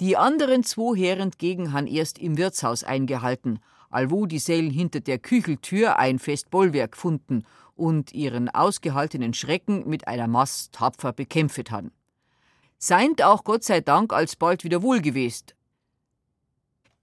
Die 0.01 0.17
anderen 0.17 0.65
zwei 0.65 0.99
Herren 0.99 1.21
entgegen 1.21 1.73
han 1.73 1.87
erst 1.87 2.19
im 2.19 2.37
Wirtshaus 2.37 2.83
eingehalten, 2.83 3.61
allwo 3.91 4.27
die 4.27 4.41
Sell 4.41 4.71
hinter 4.71 5.01
der 5.01 5.19
Kücheltür 5.19 5.99
ein 5.99 6.19
fest 6.19 6.51
Bollwerk 6.51 6.93
gefunden 6.93 7.45
und 7.77 8.13
ihren 8.13 8.49
ausgehaltenen 8.49 9.35
Schrecken 9.35 9.89
mit 9.89 10.09
einer 10.09 10.27
Mass 10.27 10.71
tapfer 10.73 11.13
bekämpft 11.13 11.71
han. 11.71 11.93
Seint 12.79 13.23
auch 13.23 13.45
Gott 13.45 13.63
sei 13.63 13.81
Dank 13.81 14.13
alsbald 14.13 14.65
wieder 14.65 14.83
wohl 14.83 15.01
gewesen, 15.01 15.47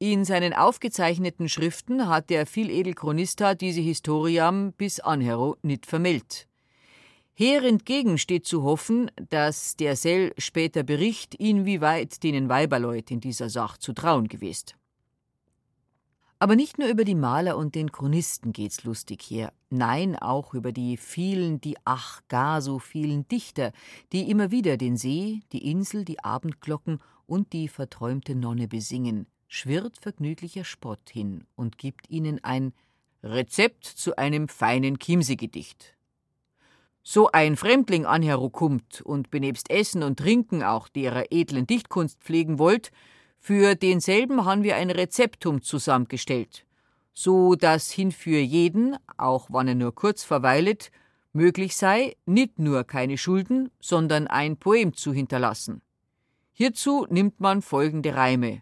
in 0.01 0.25
seinen 0.25 0.53
aufgezeichneten 0.53 1.47
Schriften 1.47 2.09
hat 2.09 2.31
der 2.31 2.47
Vieledelchronista 2.47 3.53
diese 3.53 3.81
Historiam 3.81 4.73
bis 4.73 4.99
anhero 4.99 5.57
nicht 5.61 5.85
vermeldt. 5.85 6.47
Her 7.35 7.63
entgegen 7.63 8.17
steht 8.17 8.47
zu 8.47 8.63
hoffen, 8.63 9.11
dass 9.29 9.75
der 9.75 9.95
Sell 9.95 10.33
später 10.39 10.81
Bericht, 10.81 11.35
inwieweit 11.35 12.23
denen 12.23 12.49
Weiberleut 12.49 13.11
in 13.11 13.19
dieser 13.19 13.49
Sache 13.49 13.77
zu 13.77 13.93
trauen 13.93 14.27
gewesen. 14.27 14.73
Aber 16.39 16.55
nicht 16.55 16.79
nur 16.79 16.87
über 16.87 17.03
die 17.03 17.13
Maler 17.13 17.55
und 17.55 17.75
den 17.75 17.91
Chronisten 17.91 18.53
geht's 18.53 18.83
lustig 18.83 19.21
her. 19.29 19.53
Nein, 19.69 20.15
auch 20.15 20.55
über 20.55 20.71
die 20.71 20.97
vielen, 20.97 21.61
die 21.61 21.77
ach 21.85 22.21
gar 22.27 22.63
so 22.63 22.79
vielen 22.79 23.27
Dichter, 23.27 23.71
die 24.13 24.31
immer 24.31 24.49
wieder 24.49 24.77
den 24.77 24.97
See, 24.97 25.41
die 25.51 25.69
Insel, 25.69 26.05
die 26.05 26.23
Abendglocken 26.23 26.97
und 27.27 27.53
die 27.53 27.67
verträumte 27.67 28.33
Nonne 28.33 28.67
besingen, 28.67 29.27
schwirrt 29.51 29.97
vergnüglicher 29.99 30.63
Spott 30.63 31.09
hin 31.09 31.43
und 31.57 31.77
gibt 31.77 32.09
ihnen 32.09 32.41
ein 32.41 32.71
Rezept 33.21 33.83
zu 33.83 34.15
einem 34.15 34.47
feinen 34.47 34.97
Chiemsee-Gedicht. 34.97 35.97
So 37.03 37.31
ein 37.31 37.57
Fremdling 37.57 38.05
anherukommt 38.05 39.01
und 39.01 39.29
benebst 39.29 39.69
Essen 39.69 40.03
und 40.03 40.19
Trinken 40.19 40.63
auch 40.63 40.87
derer 40.87 41.25
edlen 41.31 41.67
Dichtkunst 41.67 42.21
pflegen 42.21 42.59
wollt, 42.59 42.91
für 43.39 43.75
denselben 43.75 44.45
haben 44.45 44.63
wir 44.63 44.77
ein 44.77 44.89
Rezeptum 44.89 45.61
zusammengestellt, 45.61 46.65
so 47.13 47.55
dass 47.55 47.91
hinfür 47.91 48.39
jeden, 48.39 48.95
auch 49.17 49.47
wann 49.49 49.67
er 49.67 49.75
nur 49.75 49.93
kurz 49.93 50.23
verweilet, 50.23 50.91
möglich 51.33 51.75
sei, 51.75 52.15
nicht 52.25 52.57
nur 52.57 52.85
keine 52.85 53.17
Schulden, 53.17 53.69
sondern 53.81 54.27
ein 54.27 54.55
Poem 54.55 54.93
zu 54.93 55.11
hinterlassen. 55.11 55.81
Hierzu 56.53 57.05
nimmt 57.09 57.41
man 57.41 57.61
folgende 57.61 58.15
Reime: 58.15 58.61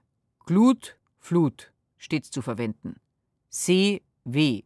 Glut, 0.49 0.97
Flut 1.19 1.71
stets 1.99 2.31
zu 2.31 2.41
verwenden. 2.41 2.99
See, 3.51 4.01
Weh 4.23 4.63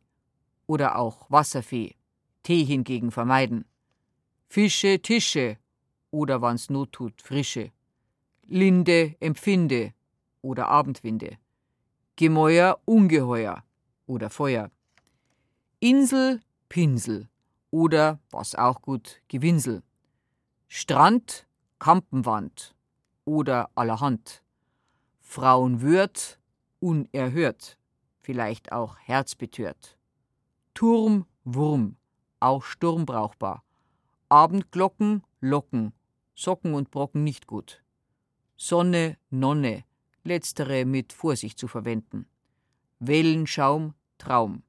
oder 0.65 0.97
auch 0.97 1.29
Wasserfee, 1.29 1.97
Tee 2.41 2.63
hingegen 2.63 3.11
vermeiden. 3.11 3.65
Fische, 4.47 5.01
Tische 5.01 5.57
oder 6.09 6.41
wann's 6.41 6.69
not 6.69 6.93
tut, 6.93 7.21
Frische. 7.21 7.73
Linde, 8.45 9.17
Empfinde 9.19 9.93
oder 10.41 10.69
Abendwinde. 10.69 11.37
Gemäuer, 12.15 12.79
Ungeheuer 12.85 13.65
oder 14.05 14.29
Feuer. 14.29 14.71
Insel, 15.81 16.39
Pinsel 16.69 17.27
oder, 17.71 18.21
was 18.31 18.55
auch 18.55 18.81
gut, 18.81 19.21
Gewinsel. 19.27 19.83
Strand, 20.69 21.45
Kampenwand 21.79 22.73
oder 23.25 23.69
allerhand. 23.75 24.42
Frauenwürt, 25.33 26.39
unerhört, 26.79 27.79
vielleicht 28.21 28.71
auch 28.71 28.99
herzbetört. 28.99 29.97
Turm, 30.75 31.25
Wurm, 31.43 31.95
auch 32.39 32.63
Sturm 32.63 33.07
brauchbar. 33.07 33.63
Abendglocken, 34.29 35.23
Locken, 35.39 35.91
Socken 36.35 36.75
und 36.75 36.91
Brocken 36.91 37.23
nicht 37.23 37.47
gut. 37.47 37.83
Sonne, 38.57 39.17
Nonne, 39.31 39.85
letztere 40.23 40.85
mit 40.85 41.13
Vorsicht 41.13 41.57
zu 41.57 41.67
verwenden. 41.67 42.27
Wellenschaum, 42.99 43.95
Traum, 44.19 44.61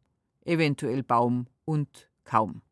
eventuell 0.46 1.03
Baum 1.03 1.46
und 1.66 2.09
kaum. 2.24 2.62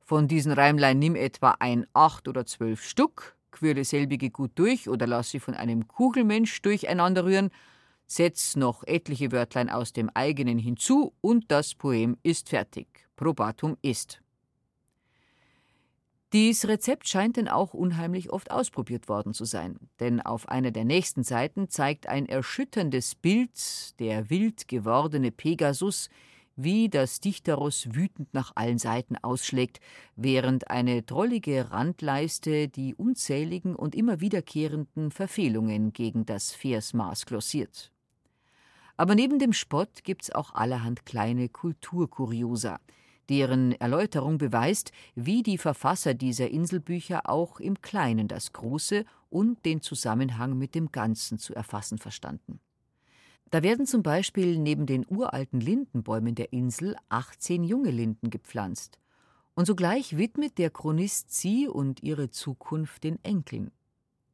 Von 0.00 0.26
diesen 0.26 0.50
Reimlein 0.50 0.98
nimm 0.98 1.14
etwa 1.14 1.52
ein 1.60 1.86
acht 1.92 2.26
oder 2.26 2.46
zwölf 2.46 2.82
Stück, 2.82 3.36
quirle 3.50 3.84
selbige 3.84 4.30
gut 4.30 4.52
durch 4.54 4.88
oder 4.88 5.06
lass 5.06 5.30
sie 5.30 5.40
von 5.40 5.54
einem 5.54 5.88
Kugelmensch 5.88 6.62
durcheinander 6.62 7.24
rühren, 7.24 7.50
setz 8.06 8.56
noch 8.56 8.82
etliche 8.86 9.32
Wörtlein 9.32 9.70
aus 9.70 9.92
dem 9.92 10.10
eigenen 10.14 10.58
hinzu 10.58 11.12
und 11.20 11.50
das 11.50 11.74
Poem 11.74 12.16
ist 12.22 12.48
fertig. 12.48 12.88
Probatum 13.16 13.76
ist. 13.82 14.20
Dies 16.32 16.68
Rezept 16.68 17.08
scheint 17.08 17.36
denn 17.36 17.48
auch 17.48 17.74
unheimlich 17.74 18.30
oft 18.30 18.52
ausprobiert 18.52 19.08
worden 19.08 19.34
zu 19.34 19.44
sein, 19.44 19.78
denn 19.98 20.20
auf 20.20 20.48
einer 20.48 20.70
der 20.70 20.84
nächsten 20.84 21.24
Seiten 21.24 21.68
zeigt 21.68 22.06
ein 22.06 22.26
erschütterndes 22.26 23.16
Bild 23.16 23.98
der 23.98 24.30
wild 24.30 24.68
gewordene 24.68 25.32
Pegasus, 25.32 26.08
wie 26.62 26.88
das 26.88 27.20
Dichterus 27.20 27.94
wütend 27.94 28.32
nach 28.34 28.52
allen 28.54 28.78
Seiten 28.78 29.16
ausschlägt, 29.16 29.80
während 30.16 30.70
eine 30.70 31.02
drollige 31.02 31.70
Randleiste 31.70 32.68
die 32.68 32.94
unzähligen 32.94 33.76
und 33.76 33.94
immer 33.94 34.20
wiederkehrenden 34.20 35.10
Verfehlungen 35.10 35.92
gegen 35.92 36.26
das 36.26 36.52
Versmaß 36.52 37.26
glossiert. 37.26 37.92
Aber 38.96 39.14
neben 39.14 39.38
dem 39.38 39.52
Spott 39.52 40.04
gibt's 40.04 40.30
auch 40.30 40.54
allerhand 40.54 41.06
kleine 41.06 41.48
Kulturkuriosa– 41.48 42.80
deren 43.30 43.72
Erläuterung 43.80 44.36
beweist, 44.36 44.90
wie 45.14 45.42
die 45.42 45.56
Verfasser 45.56 46.14
dieser 46.14 46.50
Inselbücher 46.50 47.30
auch 47.30 47.60
im 47.60 47.80
Kleinen 47.80 48.28
das 48.28 48.52
Große 48.52 49.04
und 49.30 49.64
den 49.64 49.80
Zusammenhang 49.80 50.58
mit 50.58 50.74
dem 50.74 50.90
Ganzen 50.90 51.38
zu 51.38 51.54
erfassen 51.54 51.98
verstanden. 51.98 52.60
Da 53.50 53.64
werden 53.64 53.84
zum 53.84 54.04
Beispiel 54.04 54.58
neben 54.58 54.86
den 54.86 55.04
uralten 55.08 55.60
Lindenbäumen 55.60 56.36
der 56.36 56.52
Insel 56.52 56.96
18 57.08 57.64
junge 57.64 57.90
Linden 57.90 58.30
gepflanzt. 58.30 58.98
Und 59.54 59.66
sogleich 59.66 60.16
widmet 60.16 60.56
der 60.58 60.70
Chronist 60.70 61.32
sie 61.32 61.66
und 61.66 62.02
ihre 62.02 62.30
Zukunft 62.30 63.02
den 63.02 63.22
Enkeln. 63.24 63.72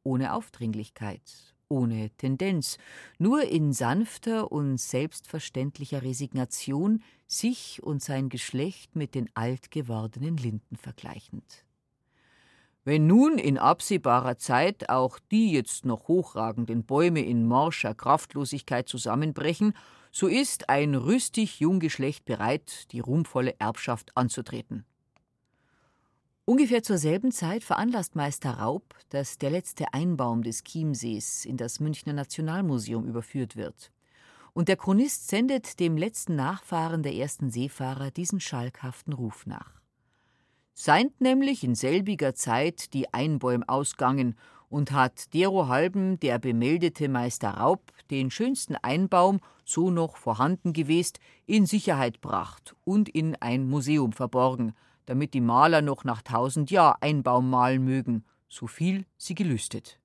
Ohne 0.03 0.33
Aufdringlichkeit, 0.33 1.55
ohne 1.67 2.11
Tendenz, 2.11 2.77
nur 3.17 3.41
in 3.43 3.73
sanfter 3.73 4.51
und 4.51 4.77
selbstverständlicher 4.77 6.03
Resignation 6.03 7.01
sich 7.25 7.81
und 7.83 8.03
sein 8.03 8.29
Geschlecht 8.29 8.95
mit 8.95 9.15
den 9.15 9.29
alt 9.33 9.71
gewordenen 9.71 10.37
Linden 10.37 10.77
vergleichend. 10.77 11.66
Wenn 12.87 13.05
nun 13.05 13.37
in 13.37 13.57
absehbarer 13.57 14.37
Zeit 14.37 14.87
auch 14.87 15.19
die 15.29 15.51
jetzt 15.51 15.83
noch 15.83 16.07
hochragenden 16.07 16.85
Bäume 16.85 17.19
in 17.19 17.45
morscher 17.45 17.93
Kraftlosigkeit 17.93 18.87
zusammenbrechen, 18.87 19.73
so 20.09 20.27
ist 20.27 20.69
ein 20.69 20.95
rüstig 20.95 21.59
Junggeschlecht 21.59 22.23
bereit, 22.23 22.89
die 22.93 23.01
ruhmvolle 23.01 23.55
Erbschaft 23.59 24.15
anzutreten. 24.15 24.85
Ungefähr 26.45 26.81
zur 26.81 26.97
selben 26.97 27.33
Zeit 27.33 27.65
veranlasst 27.65 28.15
Meister 28.15 28.51
Raub, 28.51 28.95
dass 29.09 29.37
der 29.37 29.49
letzte 29.49 29.93
Einbaum 29.93 30.41
des 30.41 30.63
Chiemsees 30.63 31.43
in 31.43 31.57
das 31.57 31.81
Münchner 31.81 32.13
Nationalmuseum 32.13 33.05
überführt 33.05 33.57
wird. 33.57 33.91
Und 34.53 34.69
der 34.69 34.77
Chronist 34.77 35.27
sendet 35.27 35.81
dem 35.81 35.97
letzten 35.97 36.37
Nachfahren 36.37 37.03
der 37.03 37.15
ersten 37.15 37.49
Seefahrer 37.49 38.11
diesen 38.11 38.39
schalkhaften 38.39 39.11
Ruf 39.11 39.45
nach. 39.45 39.76
Seint 40.79 41.19
nämlich 41.21 41.63
in 41.63 41.73
selbiger 41.73 42.35
Zeit 42.35 42.93
die 42.93 43.11
Einbäum 43.11 43.63
ausgangen 43.63 44.35
und 44.69 44.91
hat 44.91 45.33
derohalben 45.33 46.19
der 46.19 46.37
bemeldete 46.37 47.09
Meister 47.09 47.49
Raub 47.49 47.91
den 48.11 48.29
schönsten 48.29 48.75
Einbaum, 48.75 49.39
so 49.65 49.89
noch 49.89 50.17
vorhanden 50.17 50.73
gewesen, 50.73 51.13
in 51.45 51.65
Sicherheit 51.65 52.21
bracht 52.21 52.75
und 52.83 53.09
in 53.09 53.35
ein 53.39 53.67
Museum 53.67 54.13
verborgen– 54.13 54.73
damit 55.07 55.33
die 55.33 55.41
Maler 55.41 55.81
noch 55.81 56.03
nach 56.03 56.21
tausend 56.21 56.69
Jahr 56.69 57.01
Einbaum 57.01 57.49
malen 57.49 57.83
mögen, 57.83 58.25
so 58.47 58.67
viel 58.67 59.05
sie 59.17 59.33
gelüstet. 59.33 59.99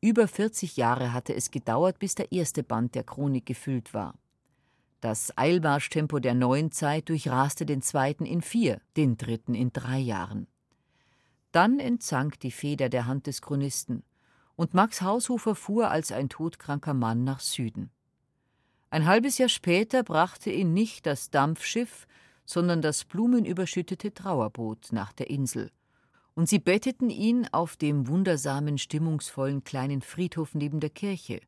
Über 0.00 0.28
40 0.28 0.76
Jahre 0.76 1.12
hatte 1.12 1.34
es 1.34 1.50
gedauert, 1.50 1.98
bis 1.98 2.14
der 2.14 2.30
erste 2.30 2.62
Band 2.62 2.94
der 2.94 3.02
Chronik 3.02 3.44
gefüllt 3.44 3.92
war. 3.92 4.14
Das 5.08 5.38
Eilmarschtempo 5.38 6.18
der 6.18 6.34
neuen 6.34 6.72
Zeit 6.72 7.10
durchraste 7.10 7.64
den 7.64 7.80
zweiten 7.80 8.26
in 8.26 8.42
vier, 8.42 8.80
den 8.96 9.16
dritten 9.16 9.54
in 9.54 9.72
drei 9.72 10.00
Jahren. 10.00 10.48
Dann 11.52 11.78
entzank 11.78 12.40
die 12.40 12.50
Feder 12.50 12.88
der 12.88 13.06
Hand 13.06 13.28
des 13.28 13.40
Chronisten, 13.40 14.02
und 14.56 14.74
Max 14.74 15.02
Haushofer 15.02 15.54
fuhr 15.54 15.92
als 15.92 16.10
ein 16.10 16.28
todkranker 16.28 16.92
Mann 16.92 17.22
nach 17.22 17.38
Süden. 17.38 17.92
Ein 18.90 19.06
halbes 19.06 19.38
Jahr 19.38 19.48
später 19.48 20.02
brachte 20.02 20.50
ihn 20.50 20.74
nicht 20.74 21.06
das 21.06 21.30
Dampfschiff, 21.30 22.08
sondern 22.44 22.82
das 22.82 23.04
blumenüberschüttete 23.04 24.12
Trauerboot 24.12 24.88
nach 24.90 25.12
der 25.12 25.30
Insel. 25.30 25.70
Und 26.34 26.48
sie 26.48 26.58
betteten 26.58 27.10
ihn 27.10 27.46
auf 27.52 27.76
dem 27.76 28.08
wundersamen, 28.08 28.76
stimmungsvollen 28.76 29.62
kleinen 29.62 30.02
Friedhof 30.02 30.56
neben 30.56 30.80
der 30.80 30.90
Kirche, 30.90 31.42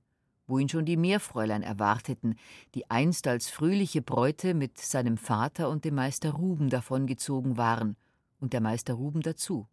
wo 0.48 0.58
ihn 0.58 0.68
schon 0.68 0.84
die 0.84 0.96
Meerfräulein 0.96 1.62
erwarteten, 1.62 2.34
die 2.74 2.90
einst 2.90 3.28
als 3.28 3.48
fröhliche 3.48 4.02
Bräute 4.02 4.54
mit 4.54 4.78
seinem 4.78 5.16
Vater 5.16 5.68
und 5.68 5.84
dem 5.84 5.94
Meister 5.94 6.32
Ruben 6.32 6.68
davongezogen 6.68 7.56
waren, 7.56 7.96
und 8.40 8.52
der 8.52 8.60
Meister 8.60 8.94
Ruben 8.94 9.20
dazu. 9.20 9.68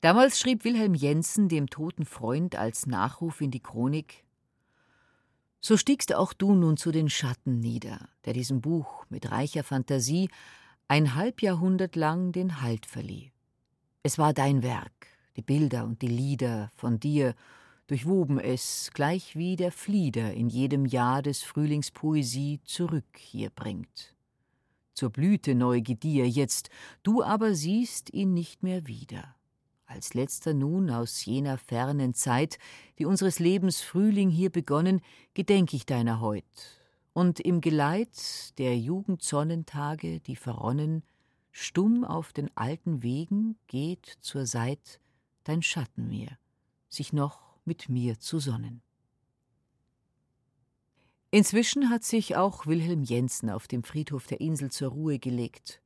Damals 0.00 0.38
schrieb 0.40 0.64
Wilhelm 0.64 0.94
Jensen 0.94 1.50
dem 1.50 1.68
toten 1.68 2.06
Freund 2.06 2.56
als 2.56 2.86
Nachruf 2.86 3.42
in 3.42 3.50
die 3.50 3.60
Chronik 3.60 4.24
so 5.60 5.76
stiegst 5.76 6.14
auch 6.14 6.32
du 6.32 6.54
nun 6.54 6.78
zu 6.78 6.90
den 6.90 7.10
Schatten 7.10 7.60
nieder, 7.60 8.08
der 8.24 8.32
diesem 8.32 8.62
Buch 8.62 9.04
mit 9.10 9.30
reicher 9.30 9.62
Fantasie 9.62 10.30
ein 10.88 11.14
Halbjahrhundert 11.14 11.96
lang 11.96 12.32
den 12.32 12.62
Halt 12.62 12.86
verlieh. 12.86 13.30
Es 14.02 14.18
war 14.18 14.32
dein 14.32 14.62
Werk, 14.62 15.08
die 15.36 15.42
Bilder 15.42 15.84
und 15.84 16.00
die 16.00 16.08
Lieder 16.08 16.72
von 16.74 16.98
dir 16.98 17.34
durchwoben 17.90 18.38
es, 18.38 18.92
gleich 18.94 19.34
wie 19.34 19.56
der 19.56 19.72
Flieder 19.72 20.32
in 20.32 20.48
jedem 20.48 20.86
Jahr 20.86 21.22
des 21.22 21.42
Frühlings 21.42 21.90
Poesie 21.90 22.60
zurück 22.62 23.16
hier 23.16 23.50
bringt. 23.50 24.14
Zur 24.94 25.10
Blüte 25.10 25.56
neu 25.56 25.80
gedieh 25.80 26.22
jetzt, 26.22 26.70
du 27.02 27.24
aber 27.24 27.54
siehst 27.54 28.12
ihn 28.14 28.32
nicht 28.32 28.62
mehr 28.62 28.86
wieder. 28.86 29.34
als 29.86 30.14
letzter 30.14 30.54
nun 30.54 30.88
aus 30.88 31.24
jener 31.24 31.58
fernen 31.58 32.14
Zeit, 32.14 32.60
die 33.00 33.06
unseres 33.06 33.40
Lebens 33.40 33.80
Frühling 33.80 34.30
hier 34.30 34.50
begonnen, 34.50 35.00
gedenk 35.34 35.74
ich 35.74 35.84
deiner 35.84 36.20
heut. 36.20 36.44
Und 37.12 37.40
im 37.40 37.60
Geleit 37.60 38.56
der 38.58 38.78
Jugendsonnentage, 38.78 40.20
die 40.20 40.36
verronnen, 40.36 41.02
stumm 41.50 42.04
auf 42.04 42.32
den 42.32 42.56
alten 42.56 43.02
Wegen 43.02 43.58
geht 43.66 44.06
zur 44.20 44.46
Seit 44.46 45.00
dein 45.42 45.60
Schatten 45.60 46.06
mir, 46.06 46.38
sich 46.88 47.12
noch 47.12 47.49
mit 47.70 47.88
mir 47.88 48.18
zu 48.18 48.40
sonnen. 48.40 48.82
Inzwischen 51.30 51.88
hat 51.88 52.02
sich 52.02 52.34
auch 52.34 52.66
Wilhelm 52.66 53.04
Jensen 53.04 53.48
auf 53.48 53.68
dem 53.68 53.84
Friedhof 53.84 54.26
der 54.26 54.40
Insel 54.40 54.72
zur 54.72 54.90
Ruhe 54.90 55.20
gelegt. 55.20 55.80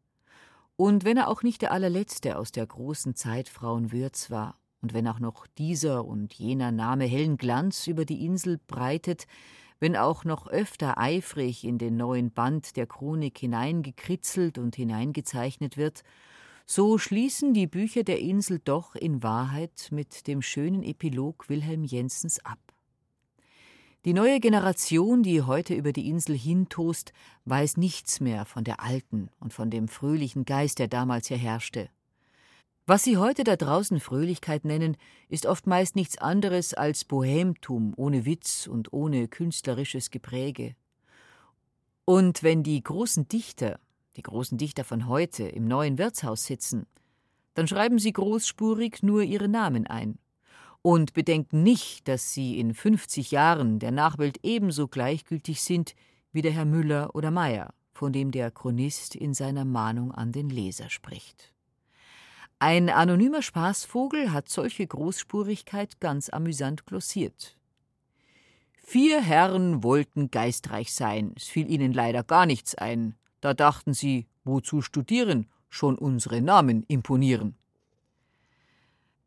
Und 0.77 1.05
wenn 1.05 1.18
er 1.18 1.29
auch 1.29 1.42
nicht 1.42 1.61
der 1.61 1.73
allerletzte 1.73 2.38
aus 2.38 2.53
der 2.53 2.66
großen 2.66 3.14
Zeit 3.16 3.51
Frauenwürz 3.51 4.31
war, 4.31 4.59
und 4.81 4.94
wenn 4.94 5.07
auch 5.07 5.18
noch 5.18 5.47
dieser 5.59 6.07
und 6.07 6.33
jener 6.33 6.73
Name 6.73 7.05
hellen 7.05 7.37
Glanz 7.37 7.87
über 7.87 8.07
die 8.07 8.25
Insel 8.25 8.59
breitet, 8.66 9.27
wenn 9.79 9.94
auch 9.94 10.25
noch 10.25 10.47
öfter 10.47 10.97
eifrig 10.97 11.64
in 11.64 11.77
den 11.77 11.99
neuen 11.99 12.31
Band 12.31 12.77
der 12.77 12.87
Chronik 12.87 13.37
hineingekritzelt 13.37 14.57
und 14.57 14.75
hineingezeichnet 14.75 15.77
wird, 15.77 16.03
so 16.66 16.98
schließen 16.98 17.53
die 17.53 17.66
Bücher 17.66 18.05
der 18.05 18.20
Insel 18.20 18.61
doch 18.64 18.94
in 18.94 19.22
Wahrheit 19.22 19.88
mit 19.90 20.27
dem 20.27 20.42
schönen 20.42 20.83
Epilog 20.83 21.48
Wilhelm 21.48 21.85
Jensens 21.85 22.44
ab. 22.44 22.59
Die 24.05 24.12
neue 24.12 24.38
Generation, 24.38 25.22
die 25.22 25.42
heute 25.42 25.74
über 25.74 25.92
die 25.92 26.09
Insel 26.09 26.37
hintost, 26.37 27.12
weiß 27.46 27.79
nichts 27.79 28.20
mehr 28.20 28.44
von 28.44 28.62
der 28.62 28.81
alten 28.81 29.31
und 29.40 29.55
von 29.55 29.70
dem 29.70 29.88
fröhlichen 29.88 30.44
Geist, 30.44 30.79
der 30.79 30.88
damals 30.88 31.29
hier 31.29 31.38
herrschte. 31.38 31.88
Was 32.87 33.03
sie 33.03 33.16
heute 33.16 33.44
da 33.44 33.57
draußen 33.57 34.00
Fröhlichkeit 34.00 34.66
nennen, 34.66 34.98
ist 35.31 35.46
oft 35.46 35.66
meist 35.66 35.96
nichts 35.96 36.18
anderes 36.18 36.74
als 36.74 37.05
Bohemtum 37.05 37.94
ohne 37.96 38.27
Witz 38.27 38.66
und 38.66 38.92
ohne 38.92 39.27
künstlerisches 39.27 40.11
Gepräge. 40.11 40.77
Und 42.05 42.42
wenn 42.42 42.62
die 42.62 42.83
großen 42.83 43.27
Dichter, 43.29 43.81
die 44.16 44.22
großen 44.22 44.59
Dichter 44.59 44.85
von 44.85 45.09
heute, 45.09 45.44
im 45.44 45.66
neuen 45.66 45.98
Wirtshaus 45.98 46.44
sitzen, 46.44 46.87
dann 47.55 47.68
schreiben 47.68 47.98
sie 47.98 48.12
großspurig 48.12 49.03
nur 49.03 49.22
ihre 49.22 49.48
Namen 49.48 49.87
ein 49.87 50.18
und 50.85 51.14
bedenken 51.14 51.62
nicht, 51.62 52.09
dass 52.09 52.35
sie 52.35 52.61
in 52.61 52.74
50 52.74 53.31
Jahren 53.31 53.79
der 53.79 53.90
Nachwelt 53.90 54.40
ebenso 54.42 54.87
gleichgültig 54.87 55.62
sind 55.62 55.94
wie 56.31 56.42
der 56.42 56.53
Herr 56.53 56.66
Müller 56.66 57.14
oder 57.14 57.31
Meyer, 57.31 57.72
von 57.94 58.12
dem 58.12 58.31
der 58.33 58.50
Chronist 58.50 59.14
in 59.14 59.33
seiner 59.33 59.64
Mahnung 59.64 60.12
an 60.12 60.31
den 60.31 60.50
Leser 60.50 60.90
spricht. 60.90 61.55
Ein 62.59 62.90
anonymer 62.90 63.40
Spaßvogel 63.40 64.31
hat 64.33 64.50
solche 64.50 64.87
Großspurigkeit 64.87 66.00
ganz 66.00 66.29
amüsant 66.29 66.85
glossiert. 66.85 67.57
Vier 68.74 69.22
Herren 69.22 69.83
wollten 69.83 70.31
geistreich 70.31 70.92
sein, 70.92 71.33
es 71.35 71.44
fiel 71.44 71.70
ihnen 71.70 71.94
leider 71.94 72.22
gar 72.22 72.44
nichts 72.44 72.74
ein. 72.74 73.14
Da 73.44 73.52
dachten 73.52 73.92
sie, 73.92 74.26
wozu 74.44 74.80
studieren, 74.80 75.50
schon 75.68 75.98
unsere 75.98 76.40
Namen 76.40 76.83
imponieren. 76.85 77.59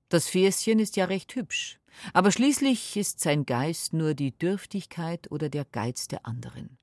Das 0.09 0.27
Fäschen 0.27 0.79
ist 0.79 0.95
ja 0.95 1.05
recht 1.05 1.35
hübsch, 1.35 1.79
aber 2.13 2.31
schließlich 2.31 2.97
ist 2.97 3.19
sein 3.19 3.45
Geist 3.45 3.93
nur 3.93 4.15
die 4.15 4.35
Dürftigkeit 4.35 5.29
oder 5.29 5.49
der 5.49 5.65
Geiz 5.65 6.07
der 6.07 6.25
anderen. 6.25 6.79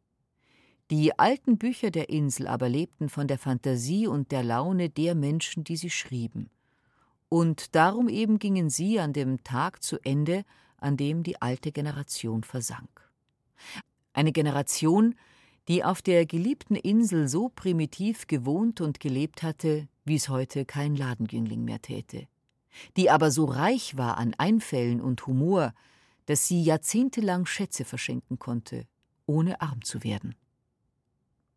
Die 0.92 1.18
alten 1.18 1.58
Bücher 1.58 1.90
der 1.90 2.08
Insel 2.08 2.46
aber 2.46 2.68
lebten 2.68 3.08
von 3.08 3.26
der 3.26 3.38
Fantasie 3.38 4.06
und 4.06 4.30
der 4.30 4.44
Laune 4.44 4.88
der 4.88 5.16
Menschen, 5.16 5.64
die 5.64 5.76
sie 5.76 5.90
schrieben. 5.90 6.50
Und 7.28 7.74
darum 7.74 8.08
eben 8.08 8.38
gingen 8.38 8.70
sie 8.70 9.00
an 9.00 9.12
dem 9.12 9.42
Tag 9.42 9.82
zu 9.82 9.98
Ende, 10.04 10.44
an 10.76 10.96
dem 10.96 11.24
die 11.24 11.42
alte 11.42 11.72
Generation 11.72 12.44
versank. 12.44 13.10
Eine 14.12 14.30
Generation, 14.30 15.16
die 15.68 15.84
auf 15.84 16.02
der 16.02 16.26
geliebten 16.26 16.76
Insel 16.76 17.28
so 17.28 17.48
primitiv 17.48 18.26
gewohnt 18.26 18.80
und 18.80 19.00
gelebt 19.00 19.42
hatte, 19.42 19.88
wie 20.04 20.16
es 20.16 20.28
heute 20.28 20.64
kein 20.64 20.96
Ladengüngling 20.96 21.64
mehr 21.64 21.80
täte 21.80 22.26
die 22.96 23.10
aber 23.10 23.30
so 23.30 23.44
reich 23.44 23.96
war 23.96 24.18
an 24.18 24.34
Einfällen 24.34 25.00
und 25.00 25.26
Humor, 25.26 25.74
dass 26.26 26.46
sie 26.46 26.62
jahrzehntelang 26.62 27.46
Schätze 27.46 27.84
verschenken 27.84 28.38
konnte, 28.38 28.86
ohne 29.26 29.60
arm 29.60 29.82
zu 29.82 30.02
werden. 30.04 30.34